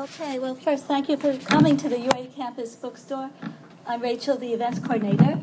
[0.00, 3.28] Okay, well, first, thank you for coming to the UA Campus Bookstore.
[3.86, 5.40] I'm Rachel, the events coordinator.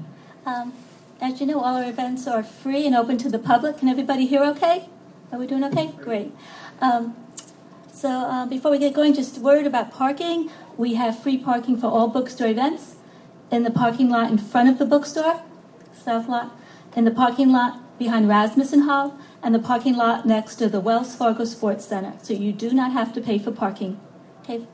[0.47, 0.73] Um,
[1.21, 3.77] as you know, all our events are free and open to the public.
[3.77, 4.89] Can everybody hear okay?
[5.31, 5.91] Are we doing okay?
[6.01, 6.31] Great.
[6.81, 7.15] Um,
[7.93, 10.49] so, uh, before we get going, just a word about parking.
[10.75, 12.95] We have free parking for all bookstore events
[13.51, 15.43] in the parking lot in front of the bookstore,
[15.93, 16.57] south lot,
[16.95, 21.15] in the parking lot behind Rasmuson Hall, and the parking lot next to the Wells
[21.15, 22.13] Fargo Sports Center.
[22.23, 23.99] So you do not have to pay for parking.
[24.49, 24.65] Okay.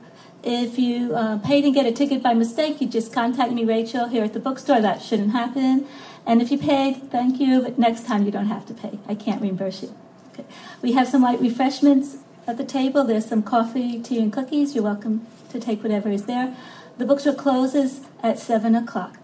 [0.44, 4.06] If you uh, paid and get a ticket by mistake, you just contact me, Rachel,
[4.06, 4.80] here at the bookstore.
[4.80, 5.88] That shouldn't happen.
[6.24, 9.00] And if you paid, thank you, but next time you don't have to pay.
[9.08, 9.92] I can't reimburse you.
[10.32, 10.44] Okay.
[10.80, 13.02] We have some light refreshments at the table.
[13.02, 14.76] There's some coffee, tea, and cookies.
[14.76, 16.56] You're welcome to take whatever is there.
[16.98, 19.18] The bookstore closes at 7 o'clock.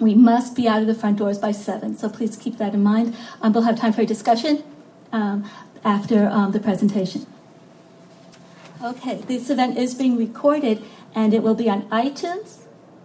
[0.00, 2.82] We must be out of the front doors by 7, so please keep that in
[2.82, 3.14] mind.
[3.42, 4.64] Um, we'll have time for a discussion
[5.12, 5.48] um,
[5.84, 7.26] after um, the presentation.
[8.82, 10.82] Okay, this event is being recorded
[11.14, 12.62] and it will be on iTunes,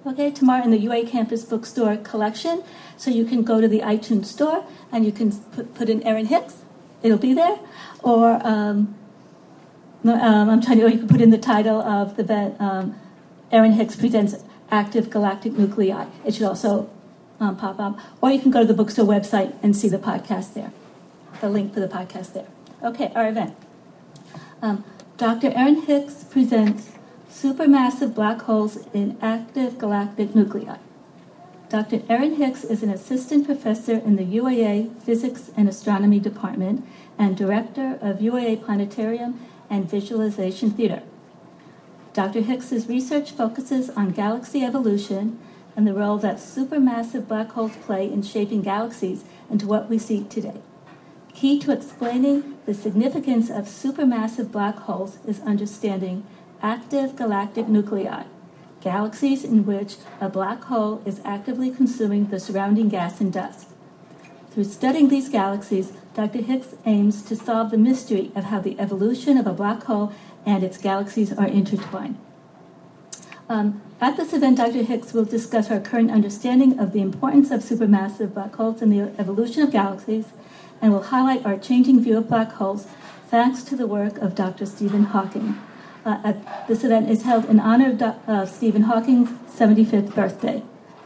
[0.07, 2.63] okay, tomorrow in the UA Campus Bookstore collection.
[2.97, 6.25] So you can go to the iTunes store and you can put, put in Erin
[6.25, 6.63] Hicks,
[7.03, 7.59] it'll be there.
[8.01, 8.95] Or um,
[10.03, 12.99] um, I'm trying to, you can put in the title of the event, um,
[13.51, 14.35] Erin Hicks Presents
[14.71, 16.07] Active Galactic Nuclei.
[16.25, 16.89] It should also
[17.39, 17.99] um, pop up.
[18.19, 20.71] Or you can go to the bookstore website and see the podcast there,
[21.39, 22.47] the link for the podcast there.
[22.83, 23.55] Okay, our event.
[25.17, 25.51] Dr.
[25.55, 26.91] Erin Hicks presents
[27.27, 30.77] Supermassive Black Holes in Active Galactic Nuclei.
[31.69, 32.03] Dr.
[32.07, 36.85] Erin Hicks is an assistant professor in the UAA Physics and Astronomy Department
[37.17, 39.39] and director of UAA Planetarium
[39.71, 41.01] and Visualization Theater.
[42.13, 42.41] Dr.
[42.41, 45.39] Hicks's research focuses on galaxy evolution
[45.75, 50.25] and the role that supermassive black holes play in shaping galaxies into what we see
[50.25, 50.61] today.
[51.37, 56.25] Key to explaining the significance of supermassive black holes is understanding
[56.63, 58.23] active galactic nuclei,
[58.81, 63.67] galaxies in which a black hole is actively consuming the surrounding gas and dust.
[64.49, 66.41] Through studying these galaxies, Dr.
[66.41, 70.13] Hicks aims to solve the mystery of how the evolution of a black hole
[70.43, 72.17] and its galaxies are intertwined.
[73.47, 74.81] Um, at this event, Dr.
[74.81, 79.11] Hicks will discuss our current understanding of the importance of supermassive black holes in the
[79.19, 80.25] evolution of galaxies
[80.81, 82.87] and will highlight our changing view of black holes
[83.27, 84.65] thanks to the work of Dr.
[84.65, 85.59] Stephen Hawking.
[86.05, 86.33] Uh,
[86.67, 90.63] this event is held in honor of uh, Stephen Hawking's 75th birthday.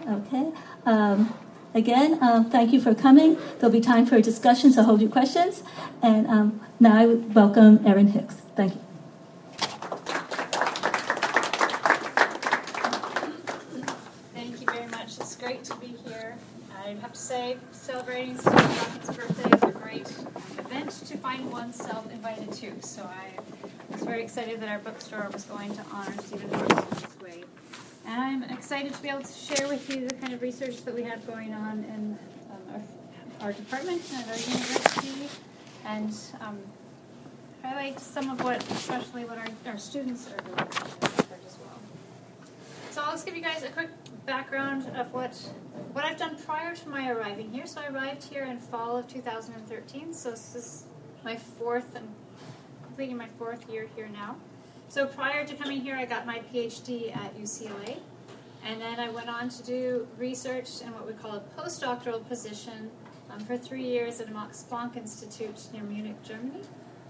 [0.07, 0.51] Okay.
[0.85, 1.33] Um,
[1.73, 3.37] again, uh, thank you for coming.
[3.57, 5.63] There'll be time for a discussion, so hold your questions.
[6.03, 8.35] And um, now I welcome Erin Hicks.
[8.55, 8.81] Thank you.
[16.91, 20.09] I have to say, celebrating Stephen Hawking's birthday is a great
[20.59, 21.49] event to find
[22.61, 22.87] oneself invited to.
[22.87, 27.19] So I was very excited that our bookstore was going to honor Stephen in this
[27.21, 27.43] way.
[28.05, 30.93] And I'm excited to be able to share with you the kind of research that
[30.93, 32.17] we have going on in
[32.51, 32.83] um,
[33.39, 35.29] our, our, department and our university,
[35.85, 36.59] and um,
[37.63, 41.79] highlight some of what, especially what our, our students are doing as well.
[42.89, 43.89] So I'll just give you guys a quick
[44.25, 45.33] background of what
[45.93, 47.65] what I've done prior to my arriving here.
[47.65, 50.13] So I arrived here in fall of 2013.
[50.13, 50.85] So this is
[51.23, 52.07] my fourth and
[53.01, 54.35] completing my fourth year here now.
[54.87, 57.97] So prior to coming here, I got my PhD at UCLA,
[58.63, 62.91] and then I went on to do research in what we call a postdoctoral position
[63.31, 66.61] um, for three years at the Max Planck Institute near Munich, Germany.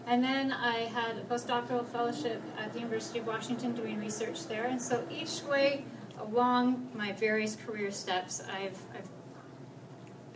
[0.07, 4.67] And then I had a postdoctoral fellowship at the University of Washington doing research there.
[4.67, 5.83] And so each way
[6.21, 9.09] along my various career steps, I've, I've,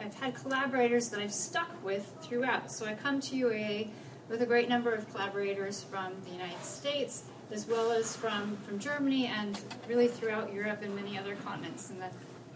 [0.05, 2.73] I've had collaborators that I've stuck with throughout.
[2.73, 3.91] So I come to UAA
[4.29, 8.79] with a great number of collaborators from the United States, as well as from, from
[8.79, 12.09] Germany and really throughout Europe and many other continents in, the,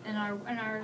[0.09, 0.81] in, our, in our,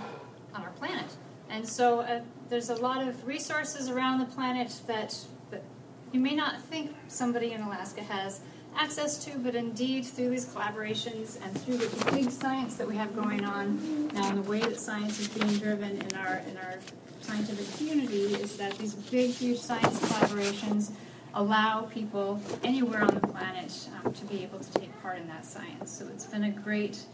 [0.53, 1.15] on our planet.
[1.49, 5.17] And so uh, there's a lot of resources around the planet that,
[5.51, 5.63] that
[6.11, 8.41] you may not think somebody in Alaska has
[8.77, 13.15] access to, but indeed through these collaborations and through the big science that we have
[13.15, 16.77] going on now, and the way that science is being driven in our in our
[17.25, 20.91] scientific community is that these big, huge science collaborations
[21.33, 25.45] allow people anywhere on the planet um, to be able to take part in that
[25.45, 25.91] science.
[25.91, 27.05] So it's been a great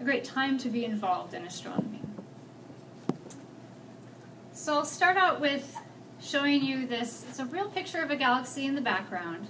[0.00, 2.00] a great time to be involved in astronomy.
[4.52, 5.76] So I'll start out with
[6.20, 7.24] showing you this.
[7.28, 9.48] It's a real picture of a galaxy in the background.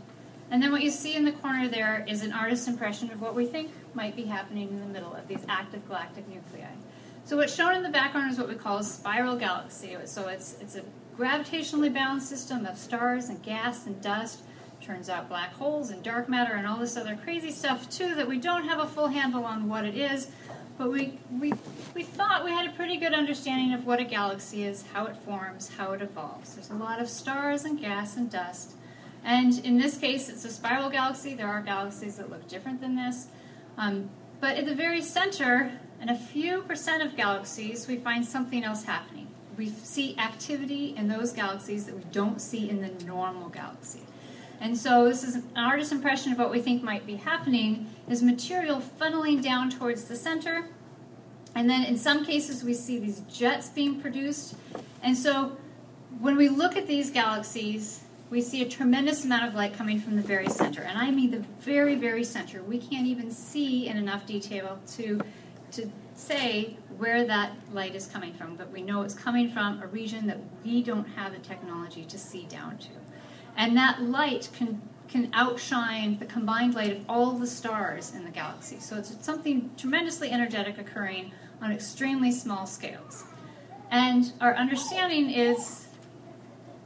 [0.51, 3.35] And then what you see in the corner there is an artist's impression of what
[3.35, 6.74] we think might be happening in the middle of these active galactic nuclei.
[7.25, 9.97] So what's shown in the background is what we call a spiral galaxy.
[10.05, 10.83] So it's, it's a
[11.19, 14.41] gravitationally balanced system of stars and gas and dust
[14.85, 18.29] Turns out black holes and dark matter and all this other crazy stuff too that
[18.29, 20.29] we don't have a full handle on what it is,
[20.77, 21.55] but we, we,
[21.95, 25.17] we thought we had a pretty good understanding of what a galaxy is, how it
[25.17, 26.55] forms, how it evolves.
[26.55, 28.75] There's a lot of stars and gas and dust.
[29.25, 31.33] And in this case, it's a spiral galaxy.
[31.33, 33.29] There are galaxies that look different than this.
[33.79, 35.73] Um, but at the very center,
[36.05, 39.27] in a few percent of galaxies, we find something else happening.
[39.57, 44.03] We see activity in those galaxies that we don't see in the normal galaxy.
[44.61, 48.23] And so this is an artist's impression of what we think might be happening is
[48.23, 50.67] material funneling down towards the center.
[51.55, 54.57] And then in some cases we see these jets being produced.
[55.03, 55.57] And so
[56.21, 60.17] when we look at these galaxies, we see a tremendous amount of light coming from
[60.17, 60.83] the very center.
[60.83, 62.63] And I mean the very, very center.
[62.63, 65.23] We can't even see in enough detail to,
[65.77, 69.87] to say where that light is coming from, but we know it's coming from a
[69.87, 72.91] region that we don't have the technology to see down to.
[73.57, 78.31] And that light can, can outshine the combined light of all the stars in the
[78.31, 78.79] galaxy.
[78.81, 83.25] So it's something tremendously energetic occurring on extremely small scales.
[83.91, 85.87] And our understanding is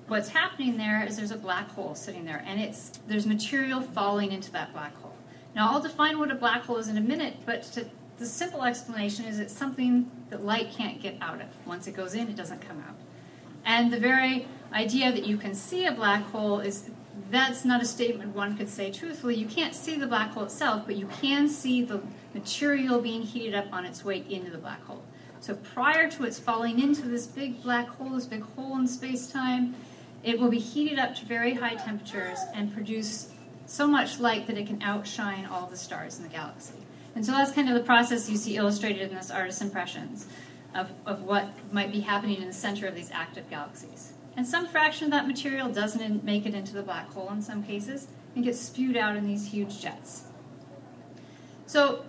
[0.08, 4.32] what's happening there is there's a black hole sitting there, and it's there's material falling
[4.32, 5.17] into that black hole.
[5.55, 7.87] Now I'll define what a black hole is in a minute, but to,
[8.19, 11.47] the simple explanation is it's something that light can't get out of.
[11.67, 12.97] Once it goes in, it doesn't come out.
[13.65, 16.91] And the very idea that you can see a black hole is
[17.31, 19.37] that's not a statement one could say truthfully.
[19.37, 22.03] You can't see the black hole itself, but you can see the
[22.35, 25.03] material being heated up on its way into the black hole.
[25.41, 29.31] So prior to its falling into this big black hole, this big hole in space
[29.31, 29.75] time,
[30.25, 33.31] it will be heated up to very high temperatures and produce
[33.67, 36.75] so much light that it can outshine all the stars in the galaxy.
[37.19, 40.26] And so that's kind of the process you see illustrated in this artist's impressions
[40.76, 44.12] of, of what might be happening in the center of these active galaxies.
[44.37, 47.65] And some fraction of that material doesn't make it into the black hole in some
[47.65, 48.06] cases
[48.37, 50.26] and gets spewed out in these huge jets.
[51.67, 52.05] So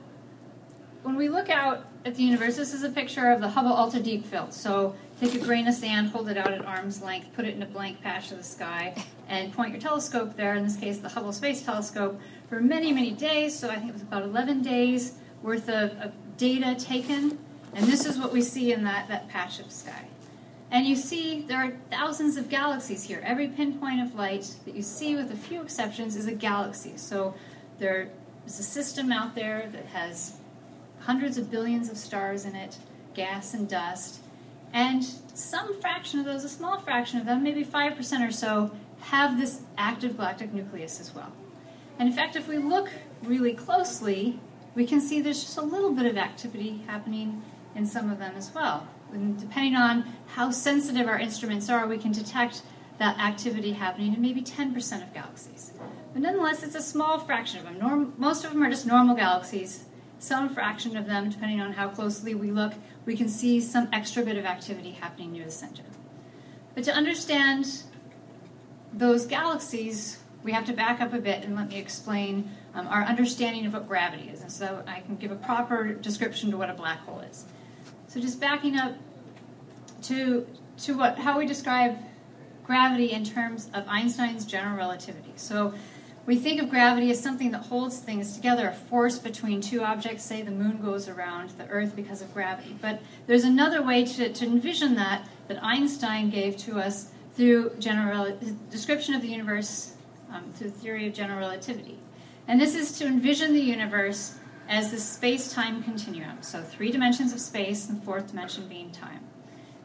[1.02, 4.02] when we look out at the universe, this is a picture of the Hubble Ultra
[4.02, 4.54] Deep Field.
[4.54, 7.64] So take a grain of sand, hold it out at arm's length, put it in
[7.64, 8.94] a blank patch of the sky,
[9.28, 13.12] and point your telescope there, in this case the Hubble Space Telescope, for many, many
[13.12, 13.58] days.
[13.58, 15.14] So I think it was about 11 days
[15.44, 17.38] worth of, of data taken.
[17.74, 20.08] And this is what we see in that, that patch of sky.
[20.72, 23.22] And you see there are thousands of galaxies here.
[23.24, 26.94] Every pinpoint of light that you see, with a few exceptions, is a galaxy.
[26.98, 27.36] So
[27.78, 28.10] there
[28.46, 30.38] is a system out there that has
[31.00, 32.78] hundreds of billions of stars in it,
[33.14, 34.22] gas and dust.
[34.74, 35.04] And
[35.34, 39.62] some fraction of those, a small fraction of them, maybe 5% or so, have this
[39.78, 41.32] active galactic nucleus as well.
[42.00, 42.90] And in fact, if we look
[43.24, 44.40] really closely,
[44.74, 47.42] we can see there's just a little bit of activity happening
[47.76, 48.88] in some of them as well.
[49.12, 52.62] And depending on how sensitive our instruments are, we can detect
[53.00, 55.74] that activity happening in maybe 10% of galaxies.
[56.14, 57.80] But nonetheless, it's a small fraction of them.
[57.80, 59.86] Norm- most of them are just normal galaxies.
[60.20, 62.74] Some fraction of them, depending on how closely we look,
[63.06, 65.84] we can see some extra bit of activity happening near the center.
[66.76, 67.84] But to understand
[68.92, 73.04] those galaxies, we have to back up a bit and let me explain um, our
[73.04, 74.42] understanding of what gravity is.
[74.42, 77.46] And so I can give a proper description to what a black hole is.
[78.08, 78.96] So just backing up
[80.04, 80.48] to,
[80.84, 81.98] to what, how we describe
[82.64, 85.34] gravity in terms of Einstein's general relativity.
[85.36, 85.74] So
[86.26, 90.24] we think of gravity as something that holds things together, a force between two objects.
[90.24, 92.78] Say the moon goes around the Earth because of gravity.
[92.80, 98.38] But there's another way to, to envision that that Einstein gave to us through general
[98.70, 99.94] description of the universe
[100.32, 101.98] um, through theory of general relativity.
[102.48, 104.36] And this is to envision the universe
[104.70, 106.42] as the space time continuum.
[106.42, 109.22] So, three dimensions of space, and fourth dimension being time.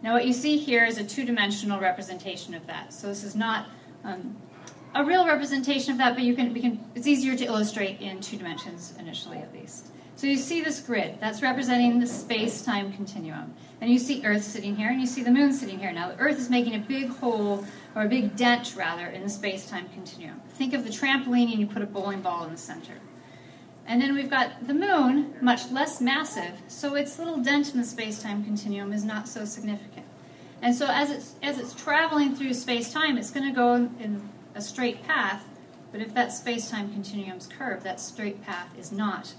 [0.03, 2.93] Now, what you see here is a two dimensional representation of that.
[2.93, 3.69] So, this is not
[4.05, 4.37] um,
[4.95, 8.21] a real representation of that, but you can, we can, it's easier to illustrate in
[8.21, 9.89] two dimensions initially, at least.
[10.17, 13.55] So, you see this grid, that's representing the space time continuum.
[13.85, 15.93] And you see Earth sitting here, and you see the moon sitting here.
[15.93, 19.29] Now, the Earth is making a big hole, or a big dent, rather, in the
[19.29, 20.41] space time continuum.
[20.55, 22.95] Think of the trampoline, and you put a bowling ball in the center.
[23.87, 27.85] And then we've got the moon, much less massive, so its little dent in the
[27.85, 30.07] space-time continuum is not so significant.
[30.63, 34.63] And so as it's, as it's traveling through space-time, it's going to go in a
[34.63, 35.45] straight path,
[35.93, 39.35] but if that space-time continuum's curved, that straight path is not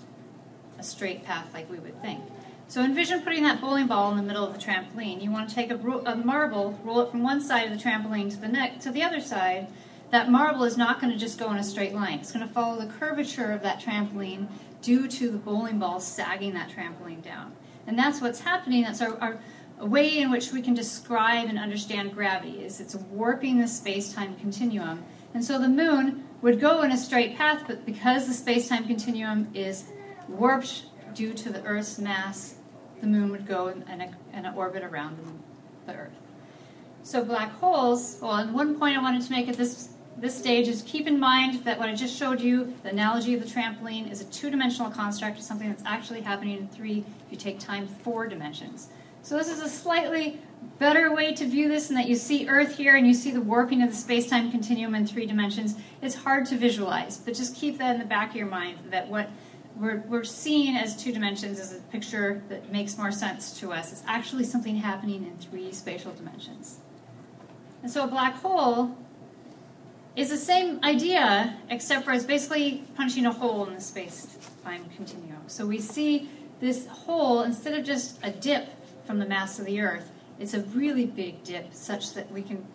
[0.78, 2.22] a straight path like we would think.
[2.68, 5.22] So envision putting that bowling ball in the middle of the trampoline.
[5.22, 8.30] You want to take a, a marble, roll it from one side of the trampoline
[8.32, 9.68] to the neck to the other side,
[10.12, 12.20] that marble is not going to just go in a straight line.
[12.20, 14.48] It's going to follow the curvature of that trampoline
[14.82, 17.54] due to the bowling ball sagging that trampoline down.
[17.88, 18.84] And that's what's happening.
[18.84, 19.40] That's our, our
[19.80, 24.36] a way in which we can describe and understand gravity is it's warping the space-time
[24.38, 25.04] continuum.
[25.34, 28.86] And so the moon would go in a straight path, but because the space time
[28.88, 29.92] continuum is
[30.30, 32.56] warped due to the Earth's mass,
[33.02, 35.18] the moon would go in, in, an orbit around
[35.88, 36.12] the Earth.
[37.04, 40.68] So black holes, well, and one point I wanted to make at this this stage
[40.70, 44.10] is keep in mind that what I just showed you, the analogy of the trampoline,
[44.10, 47.86] is a two-dimensional construct, of something that's actually happening in three if you take time
[47.86, 48.88] four dimensions.
[49.24, 50.40] So this is a slightly
[50.80, 53.42] better way to view this in that you see Earth here and you see the
[53.42, 55.76] warping of the space-time continuum in three dimensions.
[56.02, 59.10] It's hard to visualize, but just keep that in the back of your mind that
[59.10, 59.30] what
[59.78, 63.92] we're, we're seeing as two dimensions is a picture that makes more sense to us.
[63.92, 66.80] It's actually something happening in three spatial dimensions.
[67.82, 68.98] And so a black hole
[70.16, 75.42] is the same idea, except for it's basically punching a hole in the space-time continuum.
[75.48, 76.30] So we see
[76.62, 78.70] this hole, instead of just a dip
[79.06, 82.66] from the mass of the Earth, it's a really big dip, such that we can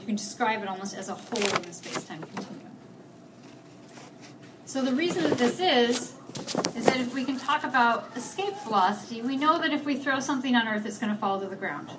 [0.00, 2.70] you can describe it almost as a hole in the space-time continuum.
[4.66, 6.12] So the reason that this is
[6.76, 10.20] is that if we can talk about escape velocity, we know that if we throw
[10.20, 11.90] something on Earth, it's going to fall to the ground.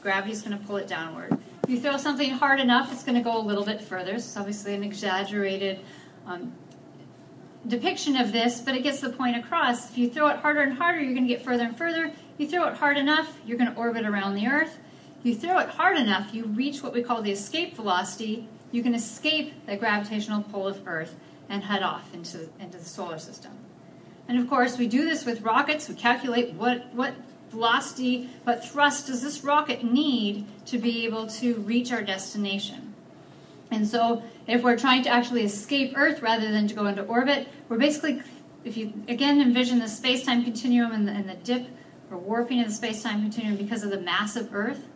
[0.00, 1.38] Gravity is going to pull it downward.
[1.64, 4.12] If you throw something hard enough, it's going to go a little bit further.
[4.12, 5.80] So it's obviously an exaggerated
[6.26, 6.52] um,
[7.66, 9.90] depiction of this, but it gets the point across.
[9.90, 12.06] If you throw it harder and harder, you're going to get further and further.
[12.06, 14.78] If you throw it hard enough, you're going to orbit around the Earth.
[15.22, 18.48] You throw it hard enough, you reach what we call the escape velocity.
[18.72, 21.14] You can escape the gravitational pull of Earth
[21.50, 23.52] and head off into, into the solar system.
[24.30, 25.88] And of course, we do this with rockets.
[25.88, 27.14] We calculate what, what
[27.50, 32.94] velocity, what thrust does this rocket need to be able to reach our destination.
[33.72, 37.48] And so, if we're trying to actually escape Earth rather than to go into orbit,
[37.68, 38.22] we're basically,
[38.62, 41.66] if you again envision the space time continuum and the, and the dip
[42.08, 44.86] or warping of the space time continuum because of the mass of Earth,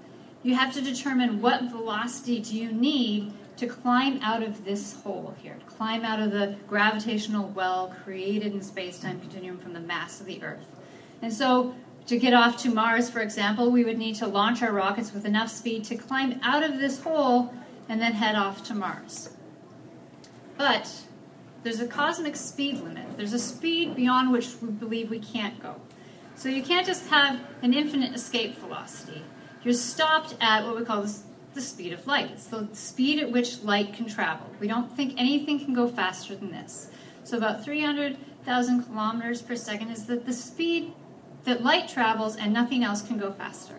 [0.44, 5.34] you have to determine what velocity do you need to climb out of this hole
[5.40, 10.20] here, to climb out of the gravitational well created in space-time continuum from the mass
[10.20, 10.74] of the Earth.
[11.22, 11.74] And so
[12.06, 15.24] to get off to Mars, for example, we would need to launch our rockets with
[15.24, 17.54] enough speed to climb out of this hole
[17.88, 19.30] and then head off to Mars.
[20.56, 20.90] But
[21.62, 23.16] there's a cosmic speed limit.
[23.16, 25.76] There's a speed beyond which we believe we can't go.
[26.36, 29.22] So you can't just have an infinite escape velocity.
[29.62, 31.22] You're stopped at what we call this
[31.54, 32.30] the speed of light.
[32.32, 34.46] It's the speed at which light can travel.
[34.60, 36.90] We don't think anything can go faster than this.
[37.24, 40.92] So about 300,000 kilometers per second is the, the speed
[41.44, 43.74] that light travels and nothing else can go faster.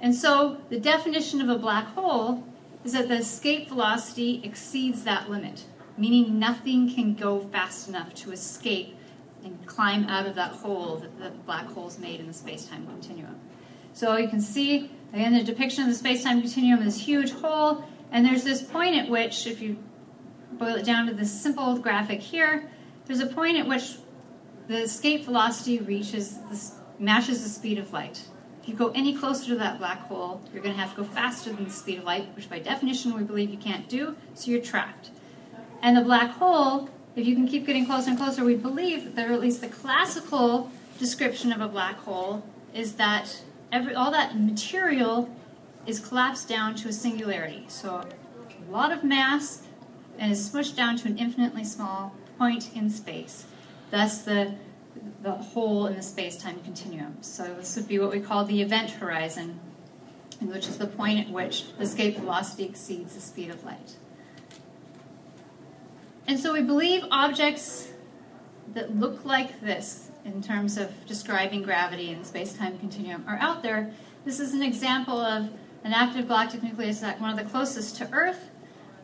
[0.00, 2.44] And so the definition of a black hole
[2.84, 5.64] is that the escape velocity exceeds that limit,
[5.96, 8.96] meaning nothing can go fast enough to escape
[9.42, 13.38] and climb out of that hole that the black hole's made in the space-time continuum.
[13.92, 18.26] So you can see Again, the depiction of the space-time continuum is huge hole, and
[18.26, 19.76] there's this point at which, if you
[20.54, 22.68] boil it down to this simple graphic here,
[23.06, 23.94] there's a point at which
[24.66, 26.38] the escape velocity reaches
[26.98, 28.24] matches the speed of light.
[28.60, 31.04] If you go any closer to that black hole, you're going to have to go
[31.04, 34.50] faster than the speed of light, which by definition we believe you can't do, so
[34.50, 35.10] you're trapped.
[35.80, 39.30] And the black hole, if you can keep getting closer and closer, we believe that,
[39.30, 43.42] or at least the classical description of a black hole, is that
[43.72, 45.28] every, all that material
[45.86, 47.64] is collapsed down to a singularity.
[47.68, 49.62] So a lot of mass
[50.18, 53.46] and is smushed down to an infinitely small point in space.
[53.90, 54.54] Thus the
[55.22, 57.16] the hole in the space-time continuum.
[57.20, 59.58] So this would be what we call the event horizon,
[60.40, 63.96] which is the point at which the escape velocity exceeds the speed of light.
[66.26, 67.88] And so we believe objects
[68.74, 73.92] that look like this in terms of describing gravity and space-time continuum are out there.
[74.24, 75.50] This is an example of
[75.84, 78.48] an active galactic nucleus, one of the closest to Earth.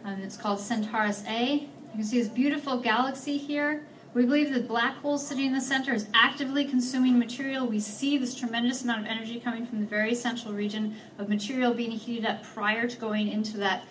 [0.04, 1.52] Um, it's called Centaurus A.
[1.52, 3.86] You can see this beautiful galaxy here.
[4.12, 7.66] We believe the black hole sitting in the center is actively consuming material.
[7.66, 11.74] We see this tremendous amount of energy coming from the very central region of material
[11.74, 13.84] being heated up prior to going into that,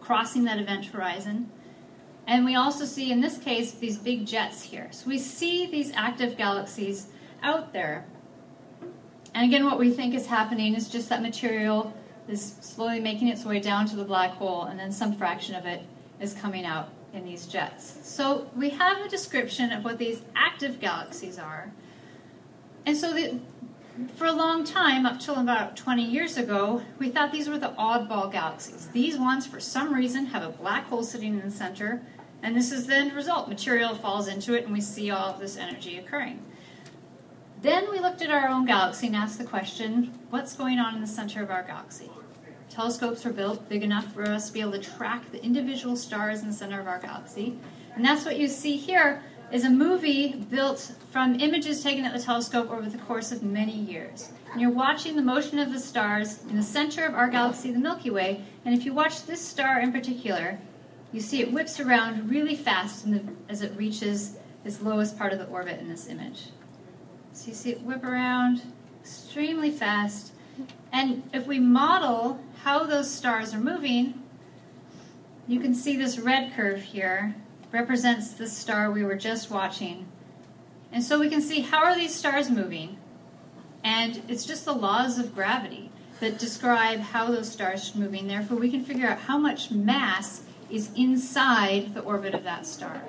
[0.00, 1.50] crossing that event horizon.
[2.26, 4.88] And we also see, in this case, these big jets here.
[4.92, 7.08] So we see these active galaxies
[7.42, 8.06] out there.
[9.34, 11.92] And again, what we think is happening is just that material
[12.28, 15.66] is slowly making its way down to the black hole, and then some fraction of
[15.66, 15.82] it
[16.20, 17.98] is coming out in these jets.
[18.02, 21.70] So we have a description of what these active galaxies are.
[22.86, 23.38] And so the,
[24.16, 27.74] for a long time, up till about 20 years ago, we thought these were the
[27.78, 28.88] oddball galaxies.
[28.88, 32.02] These ones, for some reason, have a black hole sitting in the center
[32.44, 33.48] and this is the end result.
[33.48, 36.40] Material falls into it, and we see all of this energy occurring.
[37.62, 41.00] Then we looked at our own galaxy and asked the question what's going on in
[41.00, 42.10] the center of our galaxy?
[42.74, 46.42] telescopes were built big enough for us to be able to track the individual stars
[46.42, 47.56] in the center of our galaxy.
[47.94, 49.22] And that's what you see here
[49.52, 53.76] is a movie built from images taken at the telescope over the course of many
[53.76, 54.32] years.
[54.50, 57.78] And you're watching the motion of the stars in the center of our galaxy, the
[57.78, 58.42] Milky Way.
[58.64, 60.58] And if you watch this star in particular,
[61.14, 65.38] you see it whips around really fast the, as it reaches its lowest part of
[65.38, 66.48] the orbit in this image.
[67.32, 68.62] So you see it whip around
[69.00, 70.32] extremely fast.
[70.92, 74.22] And if we model how those stars are moving,
[75.46, 77.36] you can see this red curve here
[77.70, 80.08] represents the star we were just watching.
[80.90, 82.96] And so we can see how are these stars moving?
[83.84, 88.26] And it's just the laws of gravity that describe how those stars are moving.
[88.26, 90.42] Therefore, we can figure out how much mass
[90.74, 93.02] is inside the orbit of that star.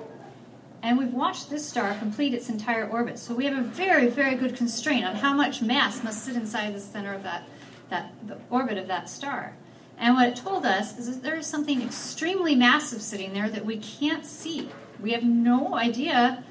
[0.82, 3.18] And we've watched this star complete its entire orbit.
[3.18, 6.74] So we have a very, very good constraint on how much mass must sit inside
[6.74, 7.42] the center of that,
[7.90, 9.54] that the orbit of that star.
[9.98, 13.64] And what it told us is that there is something extremely massive sitting there that
[13.64, 14.68] we can't see.
[15.00, 16.44] We have no idea.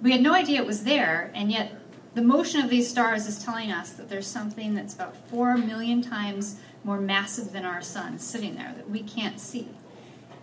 [0.00, 1.72] We had no idea it was there, and yet
[2.14, 6.00] the motion of these stars is telling us that there's something that's about four million
[6.00, 9.68] times more massive than our sun sitting there that we can't see.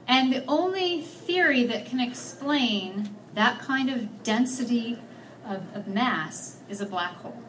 [0.07, 4.99] And the only theory that can explain that kind of density
[5.45, 7.41] of, of mass is a black hole.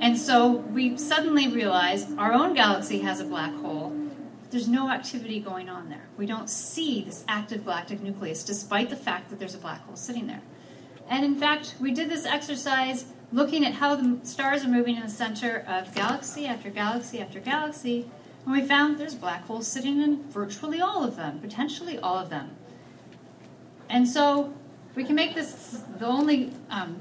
[0.00, 3.94] And so we suddenly realize our own galaxy has a black hole.
[4.50, 6.08] There's no activity going on there.
[6.16, 9.96] We don't see this active galactic nucleus, despite the fact that there's a black hole
[9.96, 10.42] sitting there.
[11.08, 15.02] And in fact, we did this exercise looking at how the stars are moving in
[15.02, 18.10] the center of galaxy after galaxy after galaxy,
[18.44, 22.30] and we found there's black holes sitting in virtually all of them, potentially all of
[22.30, 22.50] them.
[23.88, 24.54] And so
[24.94, 26.96] we can make this the only um,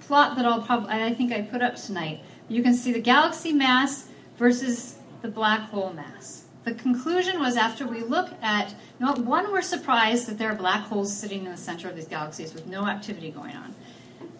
[0.00, 2.20] plot that I'll probably, I think I put up tonight.
[2.48, 6.44] You can see the galaxy mass versus the black hole mass.
[6.64, 10.54] The conclusion was after we look at, you know, one, we're surprised that there are
[10.54, 13.74] black holes sitting in the center of these galaxies with no activity going on.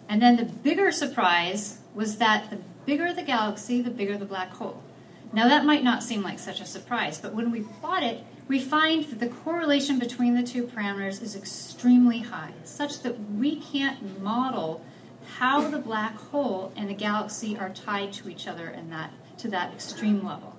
[0.09, 4.51] And then the bigger surprise was that the bigger the galaxy, the bigger the black
[4.51, 4.81] hole.
[5.33, 8.59] Now, that might not seem like such a surprise, but when we plot it, we
[8.59, 14.21] find that the correlation between the two parameters is extremely high, such that we can't
[14.21, 14.81] model
[15.37, 19.49] how the black hole and the galaxy are tied to each other in that, to
[19.49, 20.55] that extreme level.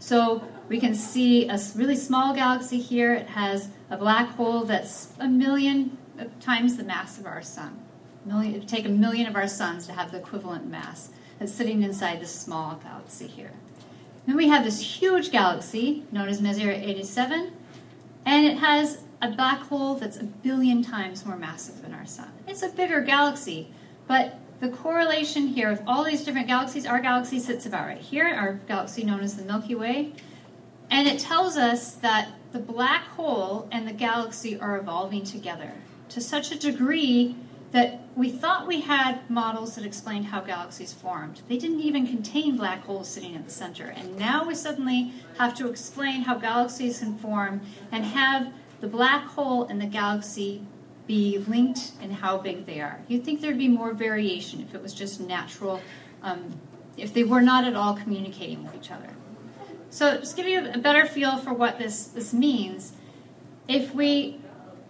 [0.00, 3.14] So we can see a really small galaxy here.
[3.14, 7.80] It has a black hole that's a million uh, times the mass of our sun.
[8.24, 11.54] Million, it would take a million of our suns to have the equivalent mass that's
[11.54, 13.52] sitting inside this small galaxy here.
[14.28, 17.50] Then we have this huge galaxy known as Messier 87,
[18.26, 22.30] and it has a black hole that's a billion times more massive than our sun.
[22.46, 23.72] It's a bigger galaxy,
[24.06, 28.26] but the correlation here with all these different galaxies, our galaxy sits about right here,
[28.26, 30.12] our galaxy known as the Milky Way,
[30.90, 35.72] and it tells us that the black hole and the galaxy are evolving together
[36.10, 37.34] to such a degree
[37.70, 41.42] that we thought we had models that explained how galaxies formed.
[41.48, 43.84] They didn't even contain black holes sitting at the center.
[43.84, 47.60] And now we suddenly have to explain how galaxies can form
[47.92, 50.62] and have the black hole and the galaxy
[51.06, 53.00] be linked and how big they are.
[53.08, 55.80] You'd think there'd be more variation if it was just natural,
[56.22, 56.58] um,
[56.96, 59.08] if they were not at all communicating with each other.
[59.90, 62.92] So, just give you a better feel for what this, this means,
[63.68, 64.38] if we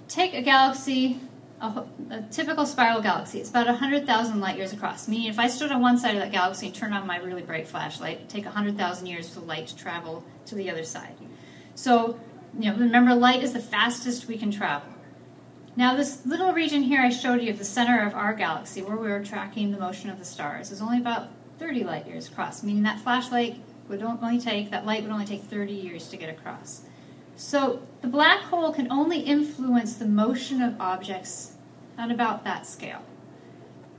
[0.09, 1.21] take a galaxy
[1.61, 3.41] a, a, typical spiral galaxy.
[3.41, 5.09] It's about 100,000 light years across.
[5.09, 7.43] Meaning, if I stood on one side of that galaxy and turned on my really
[7.43, 11.15] bright flashlight, it'd take 100,000 years for light to travel to the other side.
[11.75, 12.19] So,
[12.59, 14.89] you know, remember, light is the fastest we can travel.
[15.77, 18.97] Now, this little region here I showed you of the center of our galaxy, where
[18.97, 22.63] we were tracking the motion of the stars, is only about 30 light years across.
[22.63, 26.29] Meaning that flashlight would only take that light would only take 30 years to get
[26.31, 26.83] across.
[27.39, 31.53] So the black hole can only influence the motion of objects
[31.97, 33.03] on about that scale.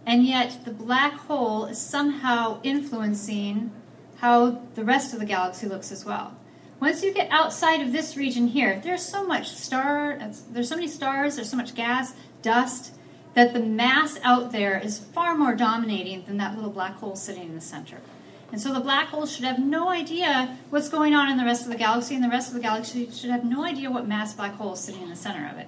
[0.05, 3.71] And yet the black hole is somehow influencing
[4.17, 6.35] how the rest of the galaxy looks as well.
[6.81, 10.19] Once you get outside of this region here, there's so much star,
[10.51, 12.93] there's so many stars, there's so much gas, dust,
[13.35, 17.43] that the mass out there is far more dominating than that little black hole sitting
[17.43, 18.01] in the center.
[18.51, 21.63] And so the black hole should have no idea what's going on in the rest
[21.63, 24.33] of the galaxy, and the rest of the galaxy should have no idea what mass
[24.33, 25.67] black hole is sitting in the center of it.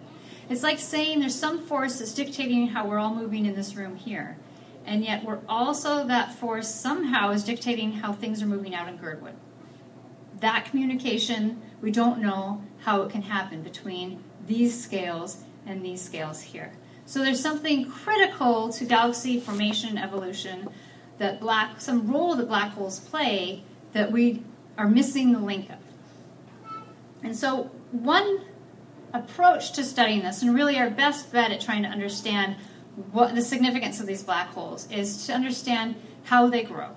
[0.49, 3.95] It's like saying there's some force that's dictating how we're all moving in this room
[3.95, 4.37] here.
[4.85, 8.97] And yet we're also, that force somehow is dictating how things are moving out in
[8.97, 9.35] Girdwood.
[10.39, 16.41] That communication, we don't know how it can happen between these scales and these scales
[16.41, 16.71] here.
[17.05, 20.69] So there's something critical to galaxy formation evolution
[21.21, 24.43] that black some role that black holes play that we
[24.75, 25.77] are missing the link of.
[27.23, 28.41] And so, one
[29.13, 32.55] approach to studying this, and really our best bet at trying to understand
[33.12, 36.89] what the significance of these black holes, is to understand how they grow.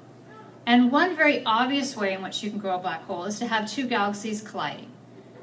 [0.65, 3.47] And one very obvious way in which you can grow a black hole is to
[3.47, 4.91] have two galaxies colliding.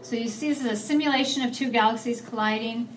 [0.02, 2.89] So you see this is a simulation of two galaxies colliding.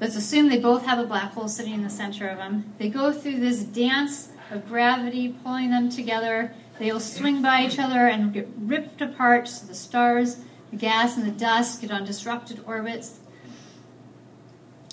[0.00, 2.72] Let's assume they both have a black hole sitting in the center of them.
[2.78, 6.54] They go through this dance of gravity pulling them together.
[6.78, 9.48] They'll swing by each other and get ripped apart.
[9.48, 10.38] So the stars,
[10.70, 13.20] the gas, and the dust get on disrupted orbits.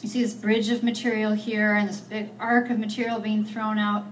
[0.01, 3.77] You see this bridge of material here and this big arc of material being thrown
[3.77, 4.05] out.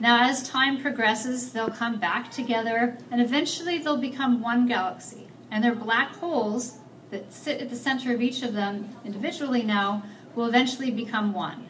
[0.00, 5.28] Now, as time progresses, they'll come back together and eventually they'll become one galaxy.
[5.50, 6.78] And their black holes
[7.10, 10.04] that sit at the center of each of them individually now
[10.34, 11.67] will eventually become one.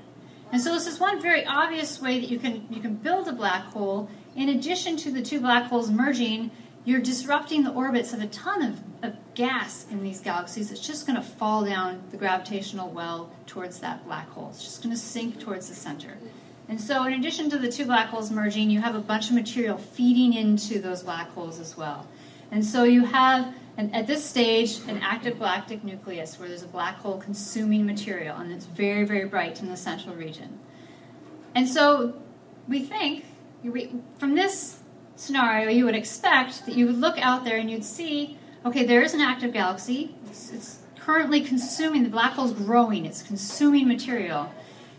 [0.50, 3.32] And so this is one very obvious way that you can you can build a
[3.32, 4.08] black hole.
[4.34, 6.50] In addition to the two black holes merging,
[6.84, 10.72] you're disrupting the orbits of a ton of, of gas in these galaxies.
[10.72, 14.48] It's just going to fall down the gravitational well towards that black hole.
[14.50, 16.16] It's just going to sink towards the center.
[16.68, 19.34] And so, in addition to the two black holes merging, you have a bunch of
[19.34, 22.06] material feeding into those black holes as well.
[22.50, 26.68] And so, you have and at this stage, an active galactic nucleus where there's a
[26.68, 30.58] black hole consuming material, and it's very, very bright in the central region.
[31.54, 32.20] And so
[32.66, 33.24] we think,
[34.18, 34.80] from this
[35.14, 38.36] scenario, you would expect that you would look out there and you'd see,
[38.66, 40.16] okay, there is an active galaxy.
[40.26, 44.52] It's, it's currently consuming, the black hole's growing, it's consuming material.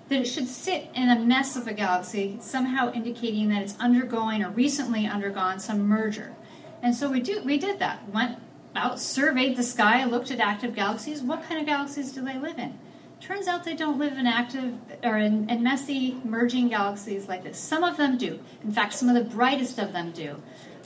[0.07, 4.41] That it should sit in a mess of a galaxy, somehow indicating that it's undergoing
[4.41, 6.33] or recently undergone some merger.
[6.81, 8.07] And so we do we did that.
[8.09, 8.39] Went
[8.75, 11.21] out, surveyed the sky, looked at active galaxies.
[11.21, 12.77] What kind of galaxies do they live in?
[13.19, 17.57] Turns out they don't live in active or in, in, messy merging galaxies like this.
[17.57, 18.39] Some of them do.
[18.63, 20.41] In fact, some of the brightest of them do.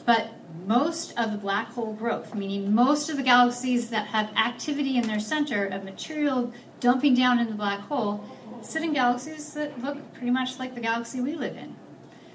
[0.06, 0.32] But
[0.66, 5.08] most of the black hole growth, meaning most of the galaxies that have activity in
[5.08, 8.24] their center of material dumping down in the black hole,
[8.62, 11.76] sit in galaxies that look pretty much like the galaxy we live in.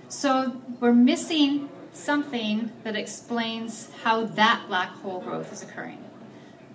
[0.08, 5.98] So we're missing something that explains how that black hole growth is occurring.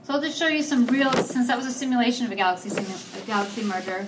[0.03, 2.69] So I'll just show you some real, since that was a simulation of a galaxy,
[2.69, 4.05] a galaxy merger,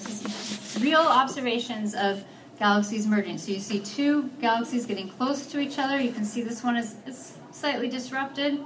[0.82, 2.24] real observations of
[2.60, 3.38] galaxies merging.
[3.38, 6.00] So you see two galaxies getting close to each other.
[6.00, 8.60] You can see this one is, is slightly disrupted.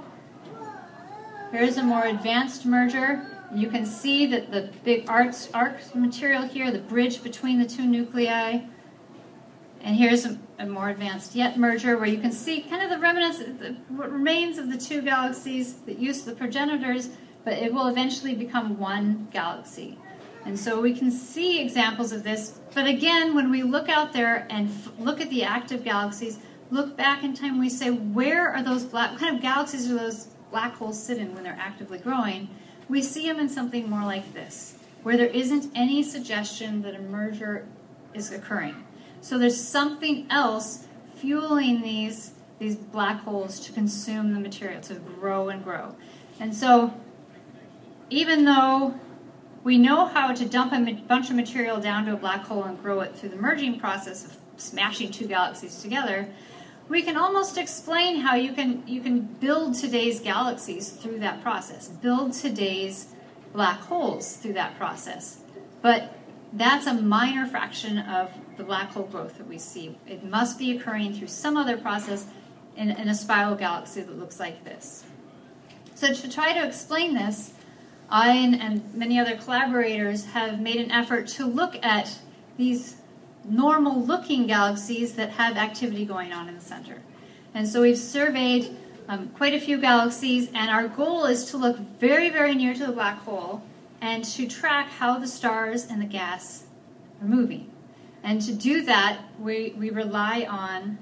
[1.52, 3.26] Here's a more advanced merger.
[3.54, 7.86] You can see that the big arc, arc material here, the bridge between the two
[7.86, 8.60] nuclei,
[9.82, 12.98] and here's a, a, more advanced yet merger where you can see kind of the
[12.98, 17.08] remnants, the, what remains of the two galaxies that used the progenitors,
[17.44, 19.98] but it will eventually become one galaxy.
[20.44, 22.60] And so we can see examples of this.
[22.74, 26.38] But again, when we look out there and look at the active galaxies,
[26.70, 30.28] look back in time, we say, where are those black, kind of galaxies do those
[30.50, 32.48] black holes sit in when they're actively growing?
[32.88, 37.00] We see them in something more like this, where there isn't any suggestion that a
[37.00, 37.66] merger
[38.14, 38.84] is occurring.
[39.20, 45.48] So there's something else fueling these these black holes to consume the material, to grow
[45.48, 45.96] and grow.
[46.38, 46.92] And so
[48.10, 49.00] even though
[49.64, 52.80] we know how to dump a bunch of material down to a black hole and
[52.82, 56.28] grow it through the merging process of smashing two galaxies together,
[56.88, 61.88] we can almost explain how you can you can build today's galaxies through that process,
[61.88, 63.14] build today's
[63.52, 65.38] black holes through that process.
[65.82, 66.14] But
[66.52, 69.96] that's a minor fraction of the black hole growth that we see.
[70.06, 72.26] It must be occurring through some other process
[72.76, 75.04] in, in a spiral galaxy that looks like this.
[75.94, 77.52] So, to try to explain this,
[78.08, 82.18] I and, and many other collaborators have made an effort to look at
[82.56, 82.96] these
[83.48, 87.02] normal looking galaxies that have activity going on in the center.
[87.54, 88.76] And so we've surveyed
[89.08, 92.86] um, quite a few galaxies, and our goal is to look very, very near to
[92.86, 93.62] the black hole
[94.00, 96.64] and to track how the stars and the gas
[97.20, 97.70] are moving.
[98.22, 100.98] And to do that, we, we rely on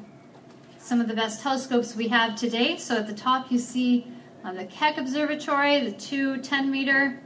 [0.79, 2.77] some of the best telescopes we have today.
[2.77, 4.07] So at the top, you see
[4.45, 7.21] um, the Keck Observatory, the two 10 meter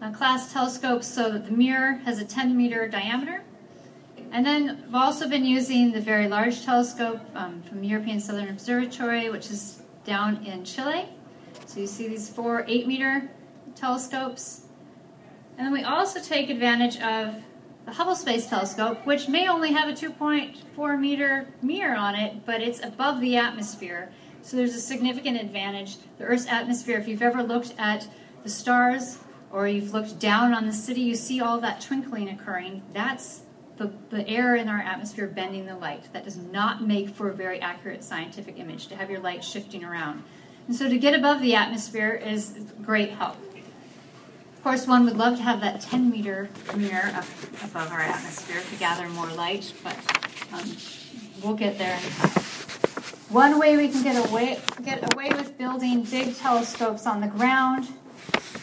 [0.00, 3.42] uh, class telescopes, so that the mirror has a 10 meter diameter.
[4.30, 8.48] And then we've also been using the Very Large Telescope um, from the European Southern
[8.48, 11.08] Observatory, which is down in Chile.
[11.66, 13.30] So you see these four 8 meter
[13.74, 14.62] telescopes.
[15.58, 17.34] And then we also take advantage of
[17.84, 22.62] the Hubble Space Telescope, which may only have a 2.4 meter mirror on it, but
[22.62, 24.12] it's above the atmosphere.
[24.42, 25.96] So there's a significant advantage.
[26.18, 28.08] The Earth's atmosphere, if you've ever looked at
[28.42, 29.18] the stars
[29.50, 32.82] or you've looked down on the city, you see all that twinkling occurring.
[32.92, 33.42] That's
[33.76, 36.12] the, the air in our atmosphere bending the light.
[36.12, 39.84] That does not make for a very accurate scientific image to have your light shifting
[39.84, 40.22] around.
[40.66, 43.36] And so to get above the atmosphere is great help.
[44.62, 47.24] Of course, one would love to have that 10 meter mirror up
[47.64, 49.96] above our atmosphere to gather more light, but
[50.52, 50.76] um,
[51.42, 51.98] we'll get there.
[53.28, 57.88] One way we can get away, get away with building big telescopes on the ground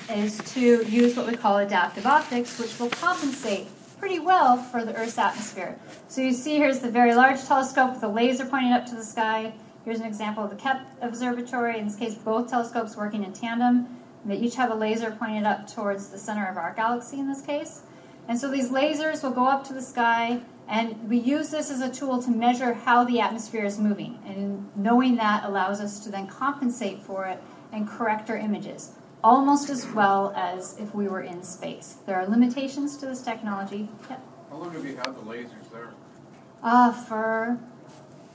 [0.10, 3.68] is to use what we call adaptive optics, which will compensate
[4.00, 5.78] pretty well for the Earth's atmosphere.
[6.08, 9.04] So you see here's the very large telescope with a laser pointing up to the
[9.04, 9.52] sky.
[9.84, 11.78] Here's an example of the Keck Observatory.
[11.78, 13.99] In this case, both telescopes working in tandem.
[14.26, 17.42] They each have a laser pointed up towards the center of our galaxy in this
[17.42, 17.82] case.
[18.28, 21.82] And so these lasers will go up to the sky, and we use this as
[21.82, 24.20] a tool to measure how the atmosphere is moving.
[24.26, 28.92] And knowing that allows us to then compensate for it and correct our images
[29.24, 31.98] almost as well as if we were in space.
[32.06, 33.90] There are limitations to this technology.
[34.10, 34.22] Yep.
[34.50, 35.90] How long have you had the lasers there?
[36.64, 37.60] Uh, for,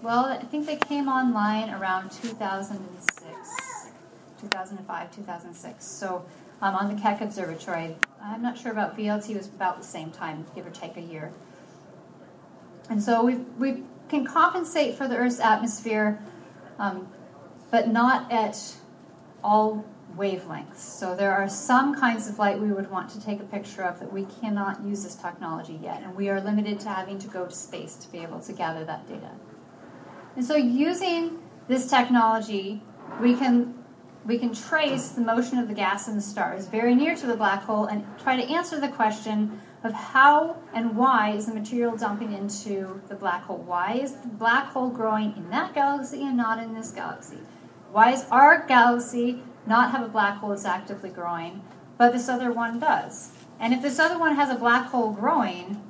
[0.02, 3.23] well, I think they came online around 2006,
[4.40, 5.84] 2005, 2006.
[5.84, 6.24] So
[6.64, 7.96] um, on the Keck Observatory.
[8.22, 11.32] I'm not sure about VLT, was about the same time, give or take a year.
[12.88, 16.22] And so we we can compensate for the Earth's atmosphere,
[16.78, 17.08] um,
[17.70, 18.76] but not at
[19.42, 19.84] all
[20.16, 20.76] wavelengths.
[20.76, 23.98] So there are some kinds of light we would want to take a picture of
[24.00, 27.46] that we cannot use this technology yet, and we are limited to having to go
[27.46, 29.30] to space to be able to gather that data.
[30.36, 32.82] And so using this technology,
[33.20, 33.83] we can
[34.26, 37.36] we can trace the motion of the gas in the stars very near to the
[37.36, 41.96] black hole and try to answer the question of how and why is the material
[41.96, 43.58] dumping into the black hole?
[43.58, 47.38] Why is the black hole growing in that galaxy and not in this galaxy?
[47.92, 51.62] Why is our galaxy not have a black hole that's actively growing,
[51.96, 53.32] but this other one does.
[53.60, 55.80] And if this other one has a black hole growing,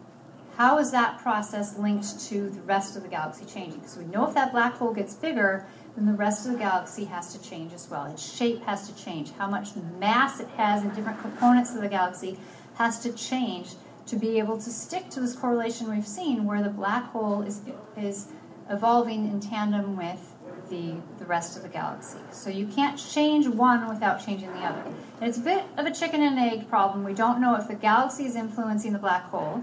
[0.56, 3.80] how is that process linked to the rest of the galaxy changing?
[3.80, 5.66] Because we know if that black hole gets bigger,
[5.96, 8.06] then the rest of the galaxy has to change as well.
[8.06, 9.32] Its shape has to change.
[9.32, 12.38] How much mass it has in different components of the galaxy
[12.74, 13.74] has to change
[14.06, 17.62] to be able to stick to this correlation we've seen where the black hole is,
[17.96, 18.28] is
[18.68, 20.34] evolving in tandem with
[20.68, 22.18] the, the rest of the galaxy.
[22.32, 24.82] So you can't change one without changing the other.
[25.20, 27.04] And it's a bit of a chicken and egg problem.
[27.04, 29.62] We don't know if the galaxy is influencing the black hole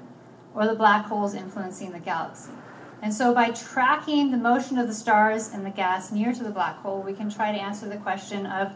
[0.56, 2.52] or the black hole is influencing the galaxy.
[3.01, 6.51] And so by tracking the motion of the stars and the gas near to the
[6.51, 8.73] black hole, we can try to answer the question of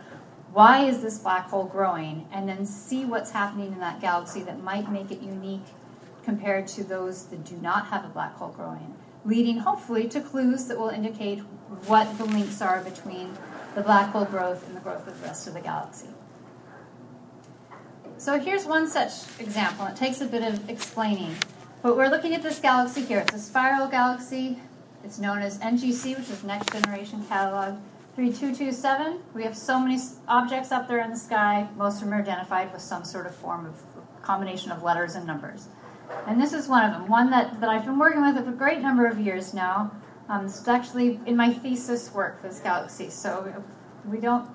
[0.51, 4.63] why is this black hole growing and then see what's happening in that galaxy that
[4.63, 5.65] might make it unique
[6.23, 10.65] compared to those that do not have a black hole growing leading hopefully to clues
[10.65, 11.39] that will indicate
[11.87, 13.35] what the links are between
[13.73, 16.07] the black hole growth and the growth of the rest of the galaxy.
[18.17, 19.87] So here's one such example.
[19.87, 21.35] It takes a bit of explaining.
[21.85, 23.19] But we're looking at this galaxy here.
[23.19, 24.57] It's a spiral galaxy.
[25.03, 27.77] It's known as NGC, which is Next Generation Catalog
[28.15, 29.19] 3227.
[29.35, 31.67] We have so many objects up there in the sky.
[31.77, 33.75] Most of them are identified with some sort of form of
[34.23, 35.67] combination of letters and numbers.
[36.25, 38.53] And this is one of them, one that, that I've been working with for a
[38.53, 39.91] great number of years now.
[40.27, 43.11] Um, it's actually in my thesis work for this galaxy.
[43.11, 43.63] So
[44.09, 44.49] we don't,